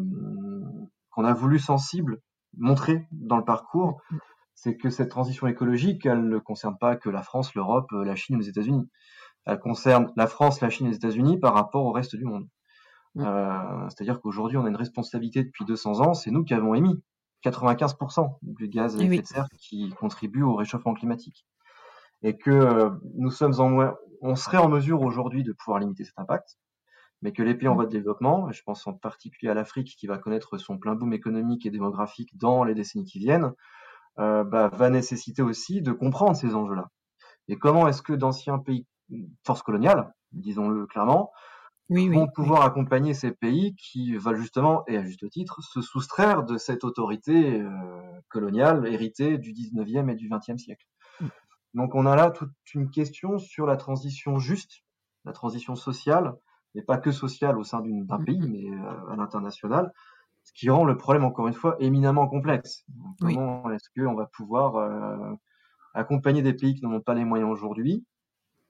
[1.11, 2.19] qu'on a voulu sensible,
[2.57, 4.17] montrer dans le parcours, Mm.
[4.55, 8.35] C'est que cette transition écologique, elle ne concerne pas que la France, l'Europe, la Chine
[8.35, 8.87] ou les États-Unis.
[9.45, 12.47] Elle concerne la France, la Chine et les États-Unis par rapport au reste du monde.
[13.15, 13.23] Mm.
[13.25, 17.01] Euh, C'est-à-dire qu'aujourd'hui, on a une responsabilité depuis 200 ans, c'est nous qui avons émis
[17.43, 19.21] 95% du gaz à Eh effet oui.
[19.21, 21.45] de serre qui contribue au réchauffement climatique.
[22.21, 26.05] Et que euh, nous sommes en moins, on serait en mesure aujourd'hui de pouvoir limiter
[26.05, 26.57] cet impact,
[27.21, 27.75] mais que les pays en Mm.
[27.75, 30.95] voie de développement, et je pense en particulier à l'Afrique qui va connaître son plein
[30.95, 33.51] boom économique et démographique dans les décennies qui viennent, euh,
[34.17, 36.89] bah, va nécessiter aussi de comprendre ces enjeux-là.
[37.47, 38.87] Et comment est-ce que d'anciens pays,
[39.45, 41.31] forces coloniales, disons-le clairement,
[41.89, 42.31] Oui, vont oui.
[42.33, 46.83] pouvoir accompagner ces pays qui veulent justement, et à juste titre, se soustraire de cette
[46.83, 50.85] autorité euh, coloniale héritée du 19e et du 20e siècle?
[51.19, 51.29] Mm.
[51.73, 54.83] Donc on a là toute une question sur la transition juste,
[55.25, 56.35] la transition sociale,
[56.75, 59.91] mais pas que sociale au sein d'un Mm, pays, mais euh, à l'international,
[60.43, 62.83] ce qui rend le problème encore une fois éminemment complexe.
[62.89, 63.35] Donc, Oui.
[63.35, 65.33] Comment est-ce qu'on va pouvoir euh,
[65.93, 68.05] accompagner des pays qui n'en ont pas les moyens aujourd'hui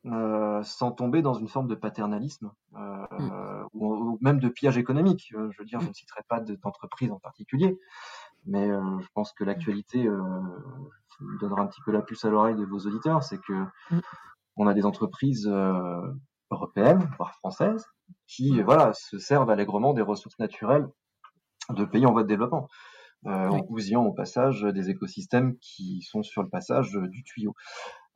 [0.05, 3.65] euh, sans tomber dans une forme de paternalisme euh, Mm.
[3.73, 5.31] ou, ou même de pillage économique?
[5.35, 5.89] Euh, je veux dire, je Mm.
[5.89, 7.79] ne citerai pas de- d'entreprise en particulier,
[8.45, 10.19] mais euh, je pense que l'actualité euh,
[11.39, 13.23] donnera un petit peu la puce à l'oreille de vos auditeurs.
[13.23, 13.53] C'est que
[13.91, 13.99] Mm.
[14.57, 15.47] on a des entreprises
[16.51, 17.85] européennes, voire françaises,
[18.27, 20.87] qui voilà se servent allègrement des ressources naturelles
[21.69, 22.67] de pays en voie de développement.
[23.25, 23.61] Euh, Oui.
[23.61, 27.55] en bousillant au passage des écosystèmes qui sont sur le passage euh, du tuyau.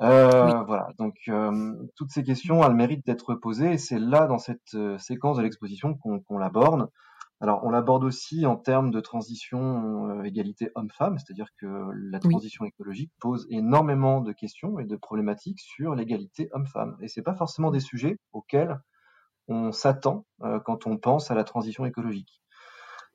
[0.02, 0.66] Euh, Oui.
[0.68, 4.76] Voilà, donc euh, toutes ces questions, elles méritent d'être posées et c'est là, dans cette
[5.00, 6.90] séquence de l'exposition, qu'on l'aborde.
[7.40, 12.32] Alors, on l'aborde aussi en termes de transition euh, égalité homme-femme, c'est-à-dire que la Oui.
[12.32, 16.98] transition écologique pose énormément de questions et de problématiques sur l'égalité homme-femme.
[17.00, 18.80] Et c'est pas forcément des sujets auxquels
[19.48, 22.42] on s'attend euh, quand on pense à la transition écologique.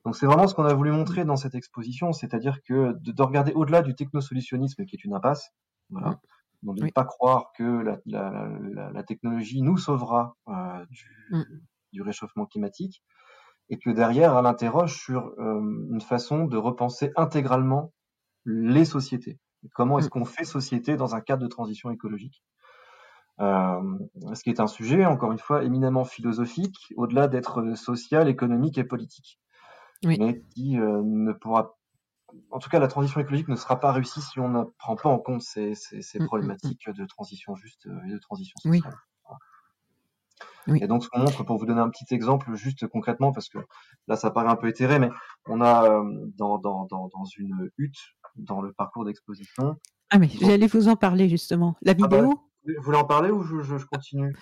[0.05, 3.21] Donc c'est vraiment ce qu'on a voulu montrer dans cette exposition, c'est-à-dire que de, de
[3.23, 5.49] regarder au-delà du technosolutionnisme qui est une impasse,
[5.89, 6.19] voilà,
[6.61, 11.09] donc de ne pas croire que la, la, la, la technologie nous sauvera euh, du,
[11.31, 11.43] Mm.
[11.93, 13.01] du réchauffement climatique,
[13.69, 17.93] et que derrière elle interroge sur euh, une façon de repenser intégralement
[18.45, 19.39] les sociétés.
[19.73, 20.09] Comment est-ce Mm.
[20.09, 22.43] qu'on fait société dans un cadre de transition écologique?
[23.39, 23.81] Euh,
[24.33, 28.83] Ce qui est un sujet, encore une fois, éminemment philosophique, au-delà d'être social, économique et
[28.83, 29.39] politique,
[30.03, 30.17] Oui.
[30.19, 31.77] mais qui euh, ne pourra,
[32.51, 35.09] en tout cas, la transition écologique ne sera pas réussie si on ne prend pas
[35.09, 36.27] en compte ces, ces- ces Mm, mm, mm.
[36.27, 38.95] problématiques de transition juste euh, et de transition sociale.
[40.67, 40.79] Oui.
[40.81, 43.57] Et donc, ce qu'on montre, pour vous donner un petit exemple, juste concrètement, parce que
[44.07, 45.09] là, ça paraît un peu éthéré, mais
[45.45, 46.03] on a euh,
[46.37, 47.97] dans, dans, dans, dans une hutte,
[48.37, 49.75] dans le parcours d'exposition.
[50.09, 51.75] Ah mais j'allais vous en parler justement.
[51.81, 54.33] La Ah bah, vidéo Vous voulez en parler ou je, continue?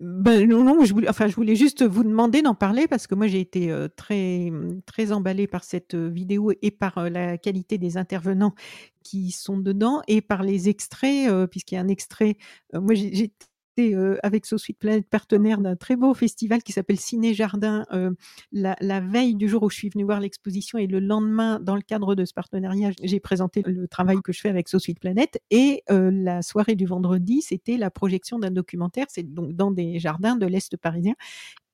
[0.00, 3.16] Ben non, non, je voulais, enfin, je voulais juste vous demander d'en parler parce que
[3.16, 4.52] moi j'ai été euh, très,
[4.86, 8.54] très emballée par cette euh, vidéo et par euh, la qualité des intervenants
[9.02, 12.36] qui sont dedans et par les extraits, puisqu'il y a un extrait.
[12.74, 13.32] moi j'ai-
[13.78, 18.10] euh, avec So Sweet Planet partenaire d'un très beau festival qui s'appelle Ciné Jardin euh,
[18.52, 21.82] la, veille du jour où je suis venue voir l'exposition et le lendemain, dans le
[21.82, 25.40] cadre de ce partenariat, j'ai présenté le travail que je fais avec So Sweet Planet.
[25.50, 29.98] Et euh, la soirée du vendredi, c'était la projection d'un documentaire, c'est donc dans des
[29.98, 31.14] jardins de l'Est parisien.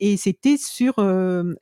[0.01, 0.95] Et c'était sur,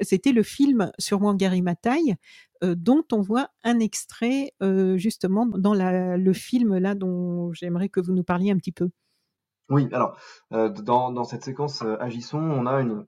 [0.01, 2.17] c'était le film sur Wangari Maathai
[2.65, 4.53] euh, dont on voit un extrait
[4.97, 8.91] justement dans le film là dont j'aimerais que vous nous parliez un petit peu.
[9.73, 10.19] Oui, alors,
[10.53, 13.07] euh, dans, dans cette séquence euh, Agissons, on a une,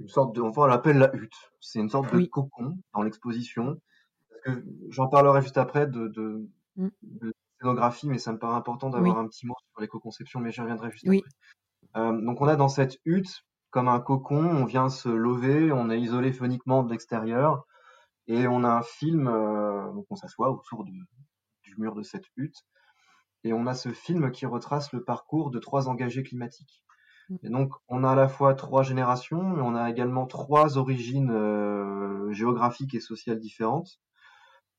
[0.00, 1.36] une sorte de, enfin, on l'appelle la hutte.
[1.60, 2.28] C'est une sorte de Oui.
[2.28, 3.80] cocon dans l'exposition.
[4.28, 6.88] Parce que J'en parlerai juste après de, de, Mm.
[7.02, 9.24] de scénographie, mais ça me paraît important d'avoir Oui.
[9.24, 11.22] un petit mot sur l'éco-conception, mais j'y reviendrai juste Oui.
[11.94, 12.02] après.
[12.02, 15.90] Euh, donc on a dans cette hutte, comme un cocon, on vient se lever, on
[15.90, 17.64] est isolé phoniquement de l'extérieur,
[18.28, 19.24] et on a un film,
[19.94, 20.92] donc on s'assoit autour de-
[21.62, 22.56] du mur de cette hutte,
[23.44, 26.84] et on a ce film qui retrace le parcours de trois engagés climatiques.
[27.28, 27.36] Mm.
[27.42, 31.30] Et donc, on a à la fois trois générations, mais on a également trois origines
[31.30, 34.00] euh, géographiques et sociales différentes.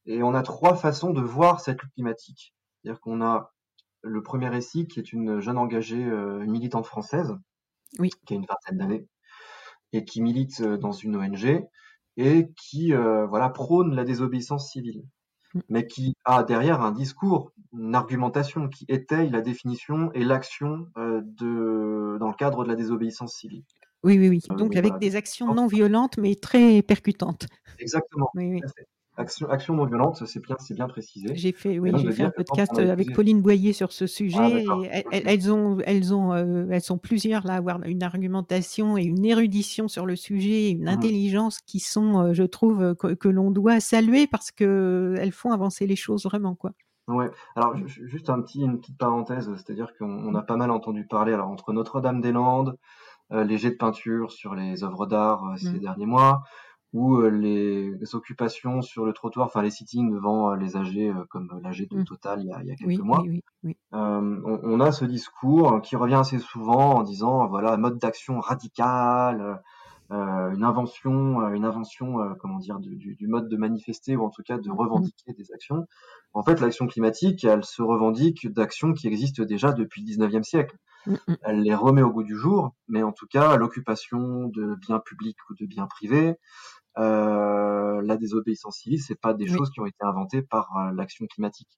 [0.05, 2.53] Et on a trois façons de voir cette lutte climatique.
[2.82, 3.53] C'est-à-dire qu'on a
[4.01, 7.36] le premier récit qui est une jeune engagée, euh, militante française,
[7.99, 8.10] Oui.
[8.26, 9.07] qui a une vingtaine d'années,
[9.91, 11.68] et qui milite euh, dans une ONG,
[12.18, 15.03] et qui euh, voilà prône la désobéissance civile
[15.53, 15.60] Mm.
[15.70, 21.22] mais qui a derrière un discours, une argumentation qui étaye la définition et l'action euh,
[21.24, 23.63] de dans le cadre de la désobéissance civile.
[24.03, 24.39] Oui, oui, oui.
[24.51, 24.99] Euh, Donc avec voilà.
[24.99, 27.47] des actions non violentes mais très percutantes.
[27.80, 28.30] Exactement.
[28.36, 28.61] Oui, oui.
[29.17, 31.36] Action, action non violente, c'est bien, bien précisé.
[31.36, 34.63] J'ai fait, oui, j'ai fait un podcast a avec Pauline Boyer sur ce Ah, sujet.
[34.63, 39.03] et elles, ont, elles ont, euh, elles sont plusieurs là à avoir une argumentation et
[39.03, 40.88] une érudition sur le sujet, une Mhm.
[40.88, 45.34] intelligence qui sont, euh, je trouve, euh, que, que l'on doit saluer parce que elles
[45.34, 46.72] font avancer les choses vraiment, quoi.
[47.10, 47.30] Ouais.
[47.55, 50.70] Alors ju- ju- juste un petit, une petite parenthèse, c'est-à-dire qu'on on a pas mal
[50.72, 52.78] entendu parler alors entre Notre-Dame-des-Landes,
[53.32, 55.80] euh, les jets de peinture sur les œuvres d'art euh, ces Mm.
[55.80, 56.43] derniers mois,
[56.93, 61.60] ou euh, les, occupations sur le trottoir, enfin les sittings devant euh, les euh, comme
[61.64, 62.03] l'AG de Mm.
[62.05, 63.22] Total il y a, il y a quelques Oui, mois.
[63.22, 63.78] oui, oui, oui.
[63.93, 68.39] Euh, on, on a ce discours qui revient assez souvent en disant voilà mode d'action
[68.39, 69.62] radical,
[70.12, 74.24] une invention, euh, une invention euh, comment dire du, du- du mode de manifester ou
[74.26, 75.86] en tout cas de revendiquer des actions.
[76.34, 80.76] En fait, l'action climatique, elle se revendique d'actions qui existent déjà depuis le 19e siècle.
[81.05, 81.36] Mm, mm.
[81.43, 85.38] Elle les remet au goût du jour, mais en tout cas l'occupation de biens publics
[85.49, 86.36] ou de biens privés,
[86.97, 89.51] euh, la désobéissance civile, c'est pas des Oui.
[89.57, 91.70] choses qui ont été inventées par euh, l'action climatique.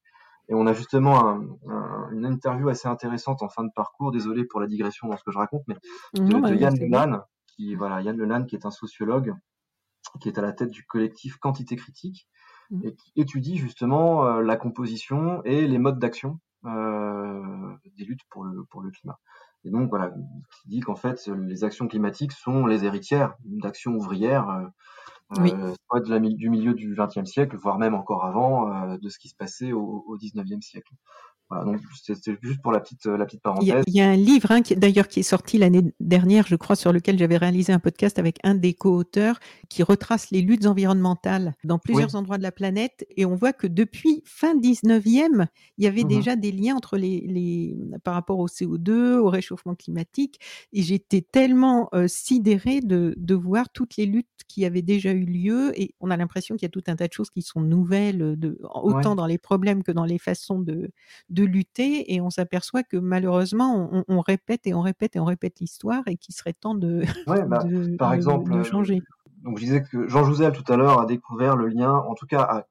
[0.50, 4.44] Et on a justement un- un- une interview assez intéressante en fin de parcours, désolé
[4.46, 5.76] pour la digression dans ce que je raconte, mais
[6.16, 6.76] de, Non, de bah, Yann.
[6.80, 7.22] Leland,
[7.62, 9.36] qui voilà Yann Leland qui est un sociologue,
[10.20, 12.28] qui est à la tête du collectif Quantité Critique
[12.72, 12.86] Mhm.
[12.86, 18.46] et qui étudie justement euh, la composition et les modes d'action euh, des luttes pour
[18.46, 19.20] le pour le climat.
[19.66, 20.10] Et donc voilà,
[20.62, 24.68] qui dit qu'en fait les actions climatiques sont les héritières d'actions ouvrières, euh,
[25.42, 25.54] Oui.
[25.88, 29.20] soit de la, mi- du milieu du XXe siècle, voire même encore avant de ce
[29.20, 30.94] qui se passait au, au XIXe siècle.
[31.52, 33.84] Voilà, donc c'était juste pour la petite la petite parenthèse.
[33.86, 36.94] il y a un livre, hein, d'ailleurs, qui est sorti l'année dernière, je crois, sur
[36.94, 39.38] lequel j'avais réalisé un podcast avec un des co-auteurs,
[39.70, 43.06] qui retrace les luttes environnementales dans plusieurs endroits de la planète.
[43.18, 45.48] Et on voit que depuis fin 19e,
[45.78, 46.08] il y avait Mhm.
[46.08, 50.40] déjà des liens entre les, les, par rapport au CO2, au réchauffement climatique.
[50.72, 55.26] Et j'étais tellement euh, sidérée de, de voir toutes les luttes qui avaient déjà eu
[55.26, 55.72] lieu.
[55.80, 58.40] Et on a l'impression qu'il y a tout un tas de choses qui sont nouvelles,
[58.40, 59.16] de, autant Ouais.
[59.16, 60.92] dans les problèmes que dans les façons de,
[61.30, 65.26] de lutter et on s'aperçoit que malheureusement on, on répète et on répète et on
[65.26, 69.02] répète l'histoire et qu'il serait temps de, Ouais, bah, de, par de- exemple, de changer.
[69.44, 72.26] Donc je disais que Jean Jouzel tout à l'heure a découvert le lien, en tout
[72.28, 72.66] cas a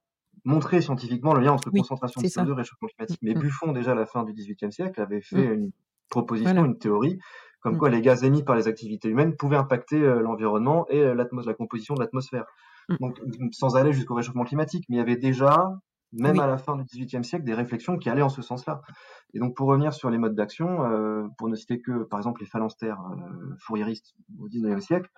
[0.45, 2.45] montré scientifiquement le lien entre Oui, concentration de c'est ça.
[2.45, 3.18] CO2 et réchauffement climatique.
[3.23, 3.41] Mais Mm, mm.
[3.41, 5.71] Buffon déjà à la fin du XVIIIe siècle avait fait une
[6.09, 6.66] proposition, Voilà.
[6.68, 7.18] une théorie,
[7.61, 7.79] comme Mm.
[7.79, 11.55] quoi les gaz émis par les activités humaines pouvaient impacter euh, l'environnement et euh, la
[11.55, 12.45] composition de l'atmosphère.
[12.89, 12.97] Mm.
[13.01, 13.21] Donc
[13.53, 15.77] sans aller jusqu'au réchauffement climatique, mais il y avait déjà
[16.13, 18.83] même à la fin du XVIIIe siècle, des réflexions qui allaient en ce sens-là.
[19.35, 22.41] Et donc, pour revenir sur les modes d'action, euh, pour ne citer que, par exemple,
[22.41, 25.11] les phalanstères euh, fourriéristes au XIXe siècle,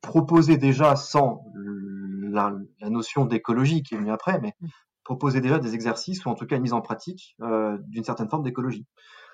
[0.00, 2.52] proposaient déjà, sans la,
[2.90, 4.66] notion d'écologie qui est venue après, mais mmh.
[5.04, 8.28] proposaient déjà des exercices ou en tout cas une mise en pratique euh, d'une certaine
[8.28, 8.86] forme d'écologie.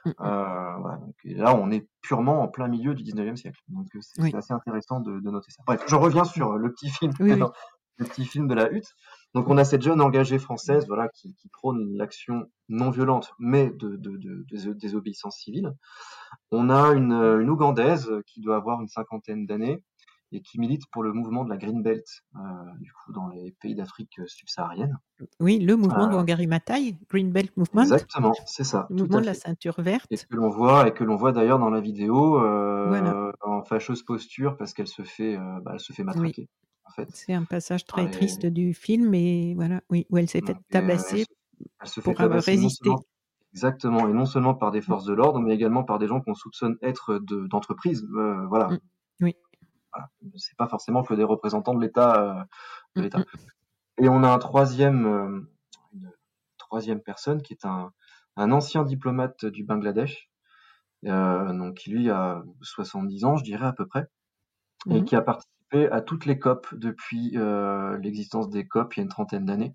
[0.05, 0.15] Mmh, mmh.
[0.81, 3.61] Voilà, donc, là, on est purement en plein milieu du 19e siècle.
[3.69, 5.63] Donc, c'est assez intéressant de, de, noter ça.
[5.67, 7.13] Bref, je reviens sur le petit film,
[7.99, 8.95] le petit film de la hutte.
[9.35, 13.71] Donc, on a cette jeune engagée française, voilà, qui, qui prône l'action non violente, mais
[13.71, 15.75] de, de, de, de, désobéissance civile.
[16.51, 19.83] On a une, une Ougandaise qui doit avoir une cinquantaine d'années
[20.33, 22.05] et qui milite pour le mouvement de la Green Belt,
[22.37, 22.39] euh,
[22.81, 24.99] du coup, dans les pays d'Afrique subsaharienne.
[25.41, 27.83] Oui, le mouvement de euh, Wangari Maathai, Green Belt Movement.
[27.83, 28.87] Exactement, c'est ça.
[28.91, 30.07] Le mouvement de la ceinture verte.
[30.11, 34.03] Et que l'on voit, et que l'on voit d'ailleurs dans la vidéo euh, en fâcheuse
[34.03, 36.49] posture parce qu'elle se fait, euh, bah, elle se fait matraquer.
[36.89, 37.09] En fait.
[37.13, 41.27] C'est un passage très triste du film, et voilà, oui, où elle s'est fait tabasser
[41.81, 42.91] elle, se pour avoir résisté.
[43.53, 46.35] Exactement, et non seulement par des forces de l'ordre, mais également par des gens qu'on
[46.35, 47.19] soupçonne être
[47.51, 48.03] d'entreprises.
[48.03, 48.69] De, voilà.
[48.69, 48.79] Mmh.
[49.21, 49.37] Oui
[50.37, 52.47] c'est pas forcément que des représentants de l'État.
[52.97, 53.25] Euh, mmh, mmh.
[54.05, 55.41] Et on a un troisième, euh,
[55.93, 56.13] une
[56.59, 57.93] troisième personne qui est un,
[58.37, 60.31] un ancien diplomate du Bangladesh,
[61.07, 64.07] euh, donc qui lui a 70 ans, je dirais à peu près,
[64.91, 69.01] et qui a participé à toutes les COP depuis euh, l'existence des COP il y
[69.01, 69.75] a une trentaine d'années,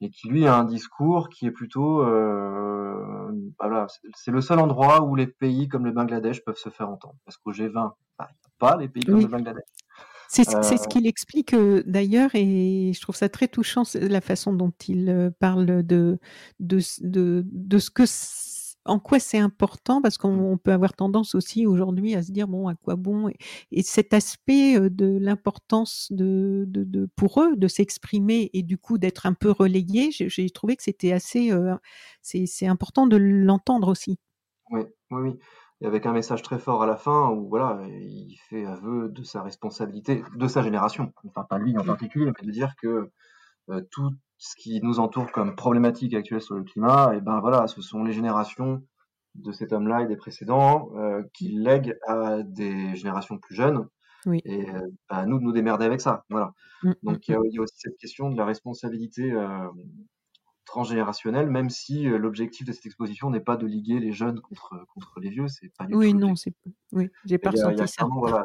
[0.00, 5.02] et qui lui a un discours qui est plutôt, euh, voilà, c'est le seul endroit
[5.02, 8.28] où les pays comme le Bangladesh peuvent se faire entendre, parce qu'au G20, bah,
[8.58, 9.64] pas les pays comme le Bangladesh.
[10.28, 14.72] C'est ce qu'il explique euh, d'ailleurs, et je trouve ça très touchant, la façon dont
[14.88, 16.18] il euh, parle de,
[16.58, 18.04] de, de, de ce que
[18.84, 20.02] en quoi c'est important?
[20.02, 23.30] Parce qu'on peut avoir tendance aussi aujourd'hui à se dire bon à quoi bon?
[23.70, 28.98] Et, cet aspect de l'importance de, de, de, pour eux de s'exprimer et du coup
[28.98, 31.50] d'être un peu relayé j'ai trouvé que c'était assez
[32.22, 34.18] c'est important de l'entendre aussi.
[34.70, 35.38] Oui oui oui.
[35.82, 39.24] Et avec un message très fort à la fin où voilà, il fait aveu de
[39.24, 43.10] sa responsabilité, de sa génération, enfin pas lui en particulier, mais de dire que
[43.68, 44.10] euh, tout
[44.42, 48.02] ce qui nous entoure comme problématique actuelle sur le climat, et ben voilà, ce sont
[48.02, 48.82] les générations
[49.36, 53.86] de cet homme-là et des précédents euh, qui lèguent à des générations plus jeunes.
[54.26, 54.42] Oui.
[54.44, 56.24] Et euh, à nous de nous démerder avec ça.
[56.28, 56.54] Voilà.
[56.82, 59.30] Mmh, mmh, Donc il y, a, il y, a aussi cette question de la responsabilité
[59.30, 59.68] euh,
[60.64, 64.74] transgénérationnel, même si euh, l'objectif de cette exposition n'est pas de liguer les jeunes contre,
[64.92, 66.18] contre les vieux, c'est pas du oui, tout.
[66.18, 66.52] Non, c'est
[66.90, 68.08] oui, j'ai pas ressenti ça.
[68.10, 68.44] Voilà,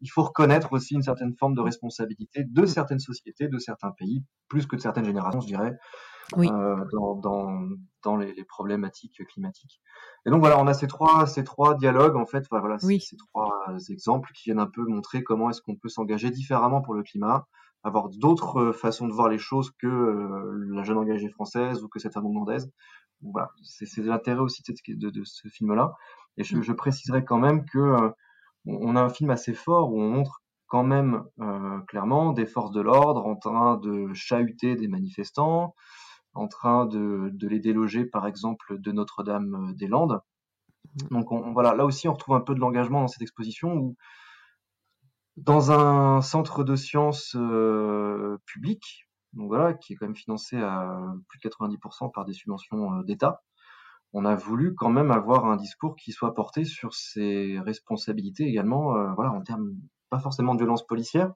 [0.00, 4.24] il faut reconnaître aussi une certaine forme de responsabilité de certaines sociétés, de certains pays,
[4.48, 5.76] plus que de certaines générations, je dirais,
[6.36, 6.48] oui.
[6.50, 7.68] euh, dans, dans,
[8.02, 9.80] dans les, les, problématiques climatiques.
[10.26, 13.00] Et donc voilà, on a ces trois, ces trois dialogues, en fait, voilà, oui.
[13.00, 13.52] ces, ces trois
[13.88, 17.46] exemples qui viennent un peu montrer comment est-ce qu'on peut s'engager différemment pour le climat,
[17.84, 21.88] avoir d'autres euh, façons de voir les choses que euh, la jeune engagée française ou
[21.88, 22.70] que cette femme hollandaise.
[23.20, 25.94] Voilà, c'est l'intérêt aussi de, de, ce film-là.
[26.36, 28.10] Et je, je, préciserai quand même que euh,
[28.68, 32.72] on a un film assez fort où on montre quand même euh, clairement des forces
[32.72, 35.74] de l'ordre en train de chahuter des manifestants,
[36.34, 40.20] en train de, de les déloger par exemple de Notre-Dame-des-Landes.
[41.10, 43.96] Donc on, voilà, là aussi on retrouve un peu de l'engagement dans cette exposition où
[45.36, 51.00] dans un centre de sciences euh, public, donc voilà, qui est quand même financé à
[51.28, 53.42] plus de 90% par des subventions euh, d'État,
[54.12, 58.96] on a voulu quand même avoir un discours qui soit porté sur ses responsabilités également,
[58.96, 59.74] euh, voilà, en termes
[60.10, 61.32] pas forcément de violence policière.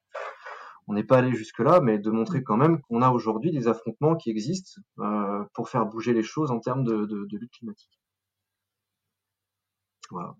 [0.88, 3.68] On n'est pas allé jusque là, mais de montrer quand même qu'on a aujourd'hui des
[3.68, 7.52] affrontements qui existent euh, pour faire bouger les choses en termes de, de, de lutte
[7.52, 8.00] climatique.
[10.10, 10.34] Voilà.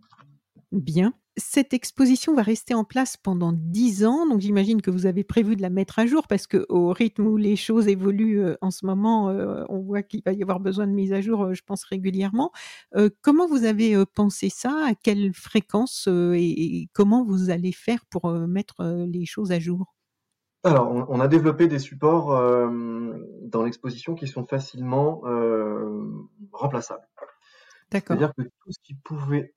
[0.73, 1.13] Bien.
[1.37, 5.55] Cette exposition va rester en place pendant dix ans, donc j'imagine que vous avez prévu
[5.55, 8.71] de la mettre à jour parce que au rythme où les choses évoluent euh, en
[8.71, 11.55] ce moment, euh, on voit qu'il va y avoir besoin de mise à jour, euh,
[11.55, 12.53] je pense régulièrement.
[13.21, 14.87] Comment vous avez pensé ça?
[14.87, 19.95] À quelle fréquence et, comment vous allez faire pour mettre les choses à jour?
[20.65, 25.23] Alors, on, on, a développé des supports dans l'exposition qui sont facilement
[26.53, 27.07] remplaçables.
[27.91, 28.17] D'accord.
[28.17, 29.55] C'est-à-dire que tout ce qui pouvait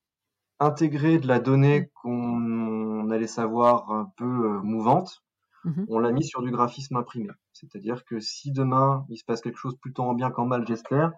[0.59, 5.23] intégrer de la donnée qu'on allait savoir un peu euh, mouvante,
[5.63, 7.31] mmh on l'a mis sur du graphisme imprimé.
[7.51, 11.11] C'est-à-dire que si demain il se passe quelque chose plutôt en bien qu'en mal, j'espère,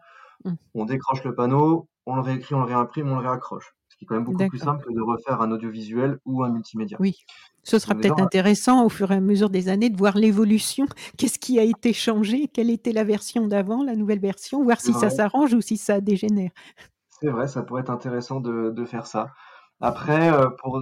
[0.45, 0.53] mmh.
[0.73, 3.75] on décroche le panneau, on le réécrit, on le réimprime, on le réaccroche.
[3.89, 6.49] Ce qui est quand même beaucoup plus simple que de refaire un audiovisuel ou un
[6.49, 6.97] multimédia.
[6.99, 7.17] Oui,
[7.63, 10.85] ce sera peut-être intéressant au fur et à mesure des années de voir l'évolution.
[11.17, 12.47] Qu'est-ce qui a été changé?
[12.47, 14.63] Quelle était la version d'avant, la nouvelle version?
[14.63, 16.51] Voir si ça s'arrange ou si ça dégénère.
[17.19, 19.31] C'est vrai, ça pourrait être intéressant de, de faire ça.
[19.79, 20.81] Après, euh, pour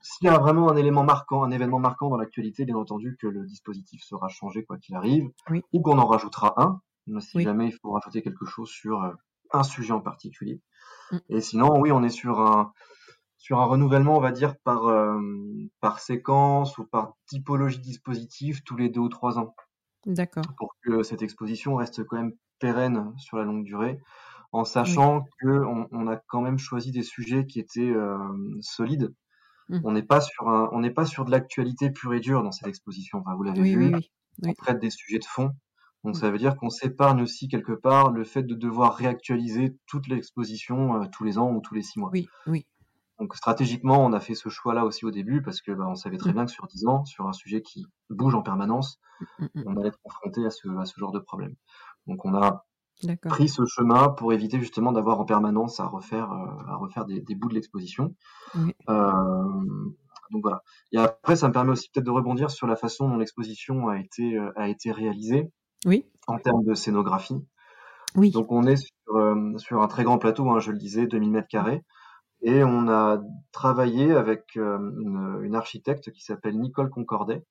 [0.00, 3.26] s'il y a vraiment un élément marquant, un événement marquant dans l'actualité, bien entendu que
[3.26, 5.62] le dispositif sera changé quoi qu'il arrive, oui.
[5.72, 6.80] ou qu'on en rajoutera un.
[7.20, 9.12] si jamais il faut rajouter quelque chose sur euh,
[9.52, 10.60] un sujet en particulier.
[11.10, 11.16] Mm.
[11.30, 12.72] Et sinon, oui, on est sur un
[13.36, 15.20] sur un renouvellement, on va dire par euh,
[15.80, 19.54] par séquence ou par typologie dispositif tous les deux ou trois ans.
[20.06, 20.44] D'accord.
[20.56, 24.00] Pour que cette exposition reste quand même pérenne sur la longue durée,
[24.52, 28.18] en sachant que on, a quand même choisi des sujets qui étaient euh,
[28.60, 29.12] solides.
[29.68, 29.80] Mmh.
[29.84, 32.52] On n'est pas sur un, on n'est pas sur de l'actualité pure et dure dans
[32.52, 33.18] cette exposition.
[33.18, 33.94] Enfin, vous l'avez vu,
[34.42, 35.50] on traite des sujets de fond.
[36.04, 36.20] Donc mmh.
[36.20, 41.02] ça veut dire qu'on s'épargne aussi quelque part le fait de devoir réactualiser toute l'exposition
[41.02, 42.10] euh, tous les ans ou tous les six mois.
[42.12, 42.66] Oui, oui.
[43.18, 46.18] Donc stratégiquement, on a fait ce choix-là aussi au début parce que bah, on savait
[46.18, 46.34] très mmh.
[46.34, 49.00] bien que sur 10 ans, sur un sujet qui bouge en permanence,
[49.40, 51.56] mmh, on allait être confronté à ce, à ce genre de problème.
[52.06, 52.64] Donc on a
[53.28, 57.20] pris ce chemin pour éviter justement d'avoir en permanence à refaire, euh, à refaire des,
[57.20, 58.14] des bouts de l'exposition.
[58.88, 59.42] Euh,
[60.30, 60.62] donc voilà.
[60.92, 63.98] Et après, ça me permet aussi peut-être de rebondir sur la façon dont l'exposition a
[63.98, 65.50] été, euh, a été réalisée
[65.86, 66.06] oui.
[66.26, 67.36] en termes de scénographie.
[68.14, 68.30] Oui.
[68.30, 71.30] Donc on est sur, euh, sur un très grand plateau, hein, je le disais, 2000
[71.30, 71.82] mètres carrés.
[72.40, 73.20] Et on a
[73.52, 74.78] travaillé avec euh,
[75.42, 77.44] une, architecte qui s'appelle Nicole Concordet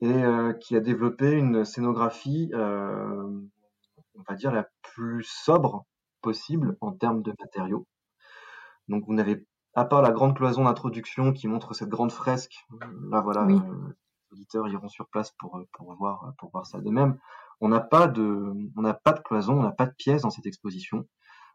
[0.00, 2.52] et euh, qui a développé une scénographie,
[4.14, 5.84] on va dire, la plus sobre
[6.20, 7.86] possible en termes de matériaux.
[8.88, 12.64] Donc vous n'avez, à part la grande cloison d'introduction qui montre cette grande fresque,
[13.10, 13.58] là voilà, les
[14.32, 17.18] auditeurs iront sur place pour, pour, voir, pour voir ça de même.
[17.60, 20.30] On n'a pas de, on n'a pas de cloison, on n'a pas de pièces dans
[20.30, 21.06] cette exposition.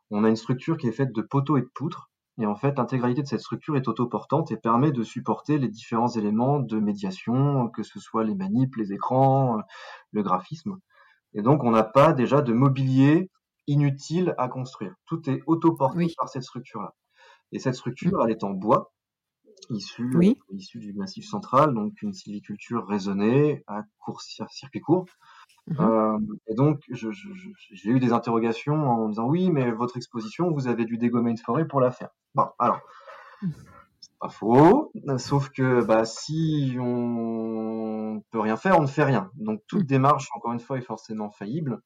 [0.10, 2.78] On a une structure qui est faite de poteaux et de poutres et en fait,
[2.78, 7.68] l'intégralité de cette structure est autoportante et permet de supporter les différents éléments de médiation,
[7.70, 9.62] que ce soit les manips, les écrans,
[10.12, 10.78] le graphisme.
[11.34, 13.30] Et donc, on n'a pas déjà de mobilier
[13.68, 14.96] inutile à construire.
[15.06, 16.94] Tout est autoporté par cette structure-là.
[17.52, 18.92] Et cette structure, elle est en bois,
[19.70, 20.12] issue,
[20.52, 25.06] issue du massif central, donc une sylviculture raisonnée à court circuit court.
[25.68, 26.18] Mmh euh,
[26.48, 30.98] et donc, j'ai eu des interrogations en disant oui, mais votre exposition, vous avez dû
[30.98, 32.10] dégommer une forêt pour la faire.
[32.36, 32.80] Bon, alors,
[33.42, 33.48] c'est
[34.20, 39.30] pas faux, sauf que bah, si on peut rien faire, on ne fait rien.
[39.36, 39.88] Donc toute mmh.
[39.88, 41.82] démarche, encore une fois, est forcément faillible.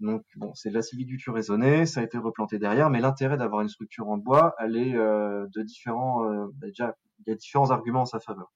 [0.00, 3.62] Donc bon, c'est de la sylviculture raisonnée, ça a été replanté derrière, mais l'intérêt d'avoir
[3.62, 6.30] une structure en bois, elle est euh, de différents.
[6.30, 8.52] Euh, bah, déjà, il y a différents arguments en sa faveur.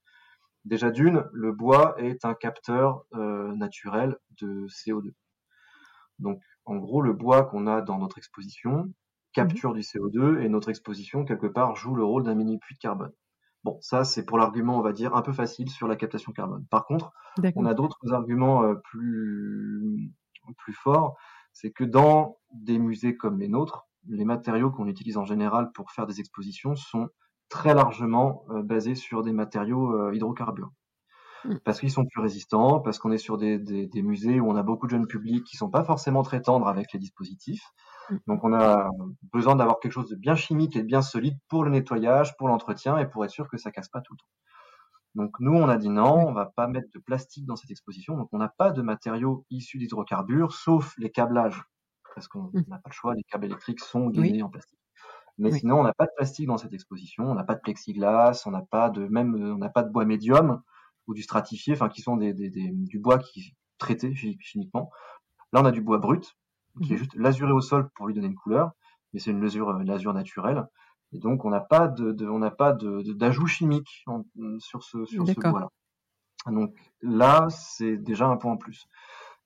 [0.65, 5.13] Déjà d'une, le bois est un capteur euh, naturel de CO2.
[6.19, 8.91] Donc en gros, le bois qu'on a dans notre exposition
[9.33, 12.79] capture du CO2 et notre exposition, quelque part, joue le rôle d'un mini puits de
[12.79, 13.11] carbone.
[13.63, 16.65] Bon, ça c'est pour l'argument, on va dire, un peu facile sur la captation carbone.
[16.69, 17.11] Par contre,
[17.55, 20.11] on a d'autres arguments euh, plus,
[20.57, 21.17] plus forts.
[21.51, 25.91] C'est que dans des musées comme les nôtres, les matériaux qu'on utilise en général pour
[25.91, 27.09] faire des expositions sont
[27.49, 30.71] très largement euh, basés sur des matériaux euh, hydrocarbures.
[31.43, 31.57] Hmm.
[31.65, 34.55] Parce qu'ils sont plus résistants, parce qu'on est sur des, des, des, musées où on
[34.55, 37.63] a beaucoup de jeunes publics qui sont pas forcément très tendres avec les dispositifs.
[38.27, 38.89] Donc on a
[39.33, 42.47] besoin d'avoir quelque chose de bien chimique et de bien solide pour le nettoyage, pour
[42.47, 44.25] l'entretien et pour être sûr que ça casse pas tout le temps.
[45.15, 48.15] Donc nous, on a dit non, on va pas mettre de plastique dans cette exposition.
[48.15, 51.63] Donc on n'a pas de matériaux issus d'hydrocarbures, sauf les câblages,
[52.15, 52.65] parce qu'on hmm.
[52.67, 53.15] n'a pas le choix.
[53.15, 54.79] Les câbles électriques sont gainés en plastique.
[55.37, 58.43] Mais sinon, on n'a pas de plastique dans cette exposition, on n'a pas de plexiglas,
[58.45, 60.61] on n'a pas de même, on n'a pas de bois médium
[61.07, 64.91] ou du stratifié, enfin qui sont des, des, des, du bois qui traité chimiquement.
[65.53, 66.35] Là, on a du bois brut
[66.83, 66.99] qui est mhm.
[66.99, 68.71] juste lasuré au sol pour lui donner une couleur,
[69.13, 70.67] mais c'est une lasure, une lasure naturelle.
[71.11, 74.03] Et donc, on n'a pas de, de on n'a pas de, d'ajout chimique
[74.59, 75.69] sur ce sur ce bois-là.
[76.47, 78.87] Donc là, c'est déjà un point en plus.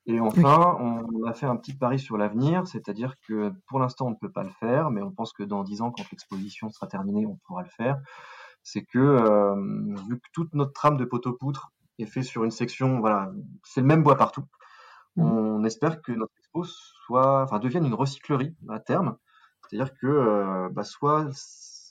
[0.05, 4.11] Et enfin, on a fait un petit pari sur l'avenir, c'est-à-dire que pour l'instant, on
[4.11, 6.87] ne peut pas le faire, mais on pense que dans dix ans, quand l'exposition sera
[6.87, 8.01] terminée, on pourra le faire.
[8.63, 9.55] C'est que, euh,
[10.09, 13.31] vu que toute notre trame de poteau-poutre est faite sur une section, voilà,
[13.63, 14.43] c'est le même bois partout,
[15.15, 15.23] mmh.
[15.23, 19.17] on espère que notre soit, enfin, devienne une recyclerie à terme.
[19.61, 21.29] C'est-à-dire que, euh, bah, soit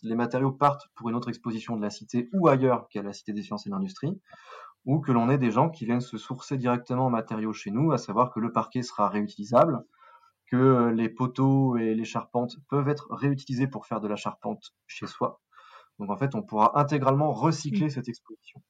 [0.02, 3.32] les matériaux partent pour une autre exposition de la cité ou ailleurs qu'à la Cité
[3.32, 4.20] des sciences et de l'industrie,
[4.84, 7.92] ou que l'on ait des gens qui viennent se sourcer directement en matériaux chez nous,
[7.92, 9.84] à savoir que le parquet sera réutilisable,
[10.46, 15.06] que les poteaux et les charpentes peuvent être réutilisés pour faire de la charpente chez
[15.06, 15.40] soi.
[15.98, 18.62] Donc en fait, on pourra intégralement recycler cette exposition.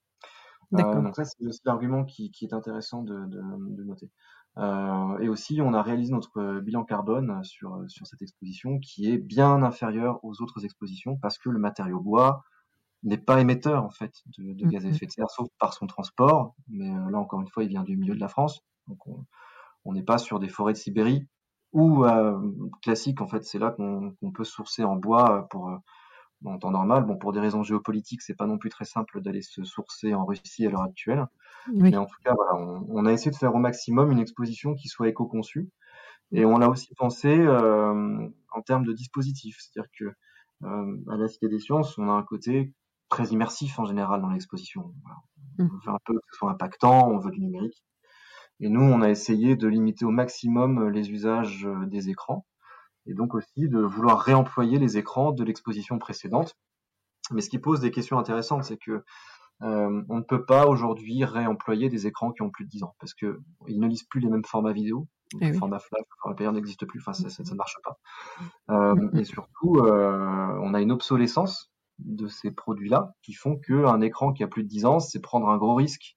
[0.74, 4.10] Euh, donc ça, c'est l'argument qui, qui, est intéressant de, de, de noter.
[4.58, 9.18] Euh, et aussi, on a réalisé notre bilan carbone sur, sur cette exposition qui est
[9.18, 12.44] bien inférieur aux autres expositions parce que le matériau bois,
[13.02, 15.74] n'est pas émetteur en fait de, de gaz à mmh, effet de serre, sauf par
[15.74, 16.54] son transport.
[16.68, 18.98] Mais euh, là encore une fois, il vient du milieu de la France, donc
[19.84, 21.26] on n'est pas sur des forêts de Sibérie
[21.72, 22.38] ou euh,
[22.82, 23.44] classique en fait.
[23.44, 25.70] C'est là qu'on peut sourcer en bois euh, pour
[26.44, 27.04] en temps normal.
[27.04, 30.24] Bon, pour des raisons géopolitiques, c'est pas non plus très simple d'aller se sourcer en
[30.24, 31.26] Russie à l'heure actuelle.
[31.72, 34.74] Mais en tout cas, voilà, on, on, a essayé de faire au maximum une exposition
[34.74, 35.70] qui soit éco-conçue
[36.32, 40.12] Et on a aussi pensé en termes de dispositifs, c'est-à-dire que
[40.64, 42.72] à la Cité des Sciences, on a un côté
[43.08, 44.94] très immersif en général dans l'exposition.
[45.58, 47.84] On veut un peu que ce soit impactant, on veut du numérique.
[48.60, 52.46] Et nous, on a essayé de limiter au maximum les usages des écrans
[53.06, 56.56] et donc aussi de vouloir réemployer les écrans de l'exposition précédente.
[57.30, 59.04] Mais ce qui pose des questions intéressantes, c'est que
[59.62, 62.96] euh, on ne peut pas aujourd'hui réemployer des écrans qui ont plus de 10 ans
[62.98, 65.06] parce que ils ne lisent plus les mêmes formats vidéo.
[65.40, 67.00] Eh le format flash, le format player n'existe plus.
[67.00, 67.98] Enfin, ça, ne marche pas.
[68.70, 69.16] Euh, mm, mm.
[69.18, 74.42] et surtout, euh, on a une obsolescence de ces produits-là qui font qu'un écran qui
[74.42, 76.16] a plus de 10 ans, c'est prendre un gros risque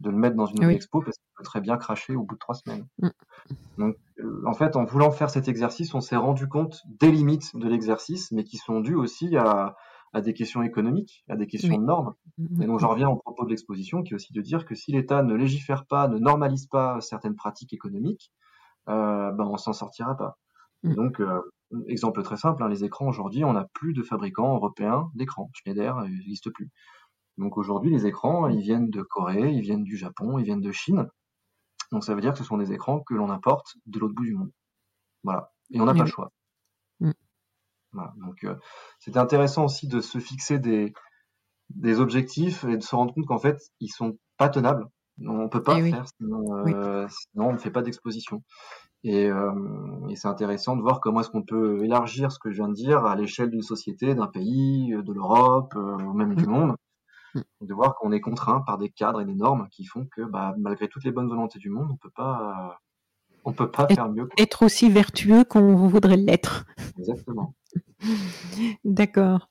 [0.00, 2.38] de le mettre dans une expo parce qu'il peut très bien cracher au bout de
[2.38, 2.86] trois semaines.
[2.98, 3.08] Mm.
[3.78, 3.96] Donc,
[4.46, 8.30] en fait, en voulant faire cet exercice, on s'est rendu compte des limites de l'exercice,
[8.32, 9.76] mais qui sont dues aussi à,
[10.12, 12.14] à des questions économiques, à des questions de normes.
[12.38, 12.62] Mm-hmm.
[12.62, 14.92] Et donc j'en reviens au propos de l'exposition, qui est aussi de dire que si
[14.92, 18.32] l'État ne légifère pas, ne normalise pas certaines pratiques économiques,
[18.88, 20.38] euh, ben on s'en sortira pas.
[20.82, 20.94] Mm.
[20.94, 21.40] Donc euh,
[21.88, 25.50] exemple très simple, hein, les écrans aujourd'hui, on n'a plus de fabricants européens d'écrans.
[25.54, 26.70] Schneider n'existe plus.
[27.38, 30.72] Donc aujourd'hui, les écrans, ils viennent de Corée, ils viennent du Japon, ils viennent de
[30.72, 31.08] Chine.
[31.92, 34.24] Donc ça veut dire que ce sont des écrans que l'on importe de l'autre bout
[34.24, 34.50] du monde.
[35.22, 35.52] Voilà.
[35.70, 36.30] Et on n'a pas le choix.
[37.92, 38.54] Donc euh,
[38.98, 40.92] c'était intéressant aussi de se fixer des,
[41.70, 44.86] des objectifs et de se rendre compte qu'en fait ils sont pas tenables.
[45.26, 48.44] On peut pas eh faire, euh, sinon, on ne fait pas d'exposition.
[49.02, 49.52] Et, euh,
[50.08, 52.74] et c'est intéressant de voir comment est-ce qu'on peut élargir ce que je viens de
[52.74, 56.50] dire à l'échelle d'une société, d'un pays, de l'Europe, ou même du mm.
[56.50, 56.76] monde,
[57.34, 57.40] mm.
[57.62, 60.54] de voir qu'on est contraint par des cadres et des normes qui font que, bah,
[60.58, 62.80] malgré toutes les bonnes volontés du monde, on peut pas,
[63.44, 64.28] on peut pas faire mieux.
[64.38, 66.66] Être aussi vertueux qu'on voudrait l'être.
[66.98, 67.54] Exactement.
[68.84, 69.48] D'accord.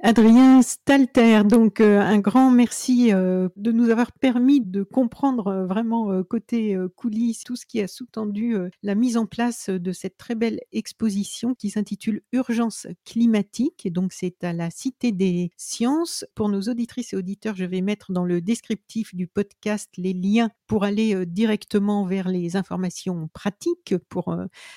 [0.00, 5.66] Adrien Stalter, donc euh, un grand merci euh, de nous avoir permis de comprendre euh,
[5.66, 10.34] vraiment côté coulisses tout ce qui a sous-tendu la mise en place de cette très
[10.34, 13.84] belle exposition qui s'intitule Urgence climatique.
[13.84, 16.24] Et donc c'est à la Cité des Sciences.
[16.34, 20.50] Pour nos auditrices et auditeurs, je vais mettre dans le descriptif du podcast les liens
[20.66, 24.36] pour aller directement vers les informations pratiques pour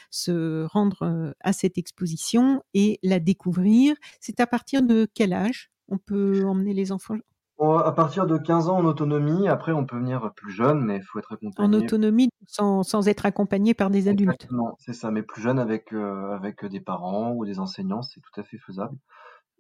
[0.10, 3.96] se rendre à cette exposition et découvrir.
[4.20, 7.18] C'est à partir de quel âge on peut emmener les enfants?
[7.62, 11.04] À partir de 15 ans en autonomie, après on peut venir plus jeune, mais il
[11.04, 11.68] faut être accompagné.
[11.68, 14.32] En autonomie sans, sans être accompagné par des adultes.
[14.34, 18.20] Exactement, c'est ça, mais plus jeune avec, euh, avec des parents ou des enseignants, c'est
[18.20, 18.98] tout à fait faisable.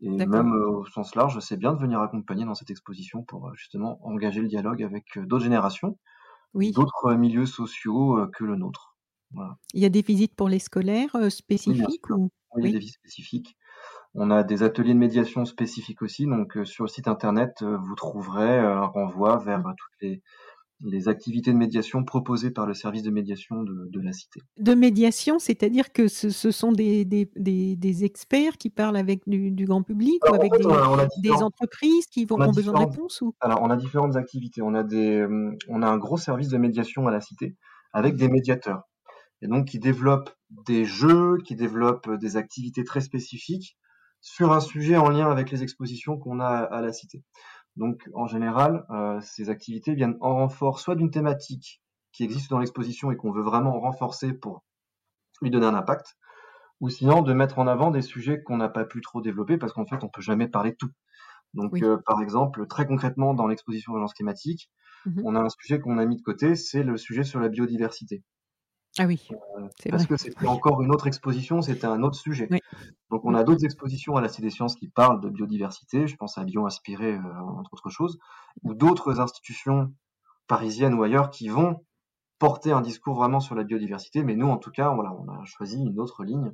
[0.01, 3.49] Et même euh, au sens large, c'est bien de venir accompagner dans cette exposition pour
[3.49, 5.99] euh, justement engager le dialogue avec d'autres générations,
[6.55, 6.71] oui.
[6.71, 8.97] d'autres milieux sociaux que le nôtre.
[9.75, 12.29] Il y a des visites pour les scolaires spécifiques oui, ou...
[12.57, 13.57] il y a des visites spécifiques.
[14.13, 16.25] On a des ateliers de médiation spécifiques aussi.
[16.25, 20.21] Donc, euh, sur le site internet, euh, vous trouverez euh, un renvoi vers toutes les,
[20.81, 24.41] les activités de médiation proposées par le service de médiation de, la cité.
[24.57, 29.83] De médiation, c'est-à-dire que ce, sont des, des, des, experts qui parlent avec du, grand
[29.83, 33.33] public ou avec des, entreprises qui vont, ont besoin de réponses ou...
[33.39, 34.61] Alors, on a différentes activités.
[34.61, 35.25] On a, des,
[35.69, 37.55] on a un gros service de médiation à la cité
[37.93, 38.83] avec des médiateurs.
[39.41, 43.77] Et donc, qui développent des jeux, qui développent des activités très spécifiques
[44.21, 47.23] sur un sujet en lien avec les expositions qu'on a à la cité.
[47.75, 51.81] Donc en général, euh, ces activités viennent en renfort soit d'une thématique
[52.11, 54.63] qui existe dans l'exposition et qu'on veut vraiment renforcer pour
[55.41, 56.17] lui donner un impact,
[56.81, 59.73] ou sinon de mettre en avant des sujets qu'on n'a pas pu trop développer parce
[59.73, 60.91] qu'en fait on peut jamais parler de tout.
[61.53, 64.69] Donc euh, par exemple, très concrètement dans l'exposition urgence climatique,
[65.05, 67.49] mmh on a un sujet qu'on a mis de côté, c'est le sujet sur la
[67.49, 68.23] biodiversité.
[68.99, 69.29] Ah oui.
[69.57, 72.49] Euh, parce que c'était encore une autre exposition, c'était un autre sujet.
[73.09, 76.15] Donc on a d'autres expositions à la Cité des Sciences qui parlent de biodiversité, je
[76.17, 78.19] pense à Bio Inspiré, euh, entre autres choses,
[78.63, 79.93] ou d'autres institutions
[80.47, 81.85] parisiennes ou ailleurs qui vont
[82.37, 85.45] porter un discours vraiment sur la biodiversité, mais nous en tout cas, voilà, on a
[85.45, 86.53] choisi une autre ligne.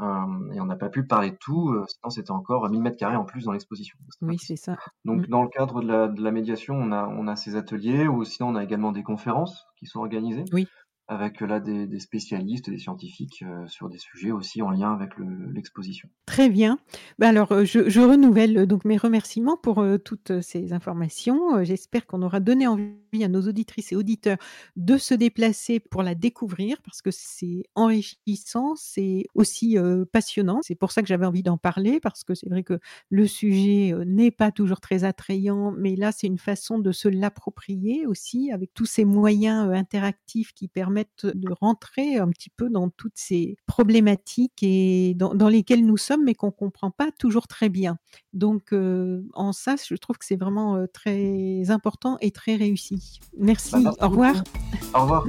[0.00, 3.16] Euh, et on n'a pas pu parler de tout, sinon c'était encore 1000 mètres carrés
[3.16, 3.98] en plus dans l'exposition.
[4.22, 4.76] Oui, c'est ça.
[5.04, 5.26] Donc mmh.
[5.26, 8.24] dans le cadre de la, de la médiation, on a, on a ces ateliers, ou
[8.24, 10.44] sinon on a également des conférences qui sont organisées.
[10.52, 10.68] Oui
[11.08, 15.12] avec là des, spécialistes, des scientifiques euh, sur des sujets aussi en lien avec
[15.54, 16.08] l'exposition.
[16.26, 16.78] Très bien.
[17.18, 21.64] Ben alors, euh, je, je, renouvelle euh, donc mes remerciements pour toutes ces informations.
[21.64, 24.36] J'espère qu'on aura donné envie à nos auditrices et auditeurs
[24.76, 29.76] de se déplacer pour la découvrir parce que c'est enrichissant, c'est aussi
[30.12, 30.60] passionnant.
[30.62, 32.78] C'est pour ça que j'avais envie d'en parler parce que c'est vrai que
[33.08, 38.06] le sujet n'est pas toujours très attrayant, mais là, c'est une façon de se l'approprier
[38.06, 43.16] aussi avec tous ces moyens interactifs qui permettent de rentrer un petit peu dans toutes
[43.16, 47.98] ces problématiques et dans, lesquelles nous sommes, mais qu'on comprend pas toujours très bien.
[48.32, 53.20] Donc, euh, en ça, je trouve que c'est vraiment euh, très important et très réussi.
[53.36, 53.82] Merci.
[53.82, 54.44] Bah, au revoir.
[54.94, 55.26] Au revoir.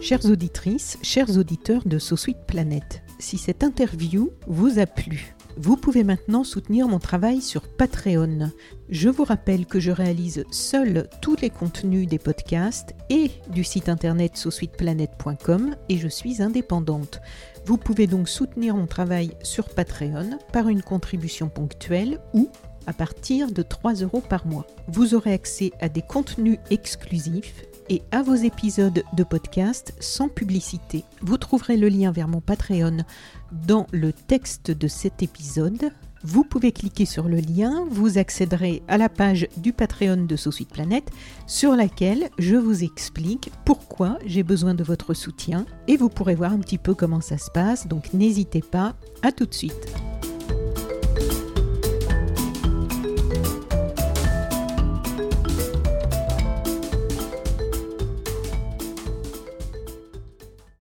[0.00, 5.76] Chères auditrices, chers auditeurs de So Sweet Planet, si cette interview vous a plu, vous
[5.76, 8.50] pouvez maintenant soutenir mon travail sur Patreon.
[8.88, 13.88] Je vous rappelle que je réalise seul tous les contenus des podcasts et du site
[13.88, 17.20] internet sosweetplanet.com et je suis indépendante.
[17.66, 22.48] Vous pouvez donc soutenir mon travail sur Patreon par une contribution ponctuelle ou
[22.86, 24.66] à partir de 3 euros par mois.
[24.88, 31.04] Vous aurez accès à des contenus exclusifs et à vos épisodes de podcast sans publicité.
[31.20, 32.98] Vous trouverez le lien vers mon Patreon
[33.66, 35.90] dans le texte de cet épisode.
[36.24, 40.64] Vous pouvez cliquer sur le lien, vous accéderez à la page du Patreon de Sous
[40.64, 41.10] Planète
[41.48, 46.52] sur laquelle je vous explique pourquoi j'ai besoin de votre soutien et vous pourrez voir
[46.52, 47.88] un petit peu comment ça se passe.
[47.88, 49.88] Donc n'hésitez pas, à tout de suite.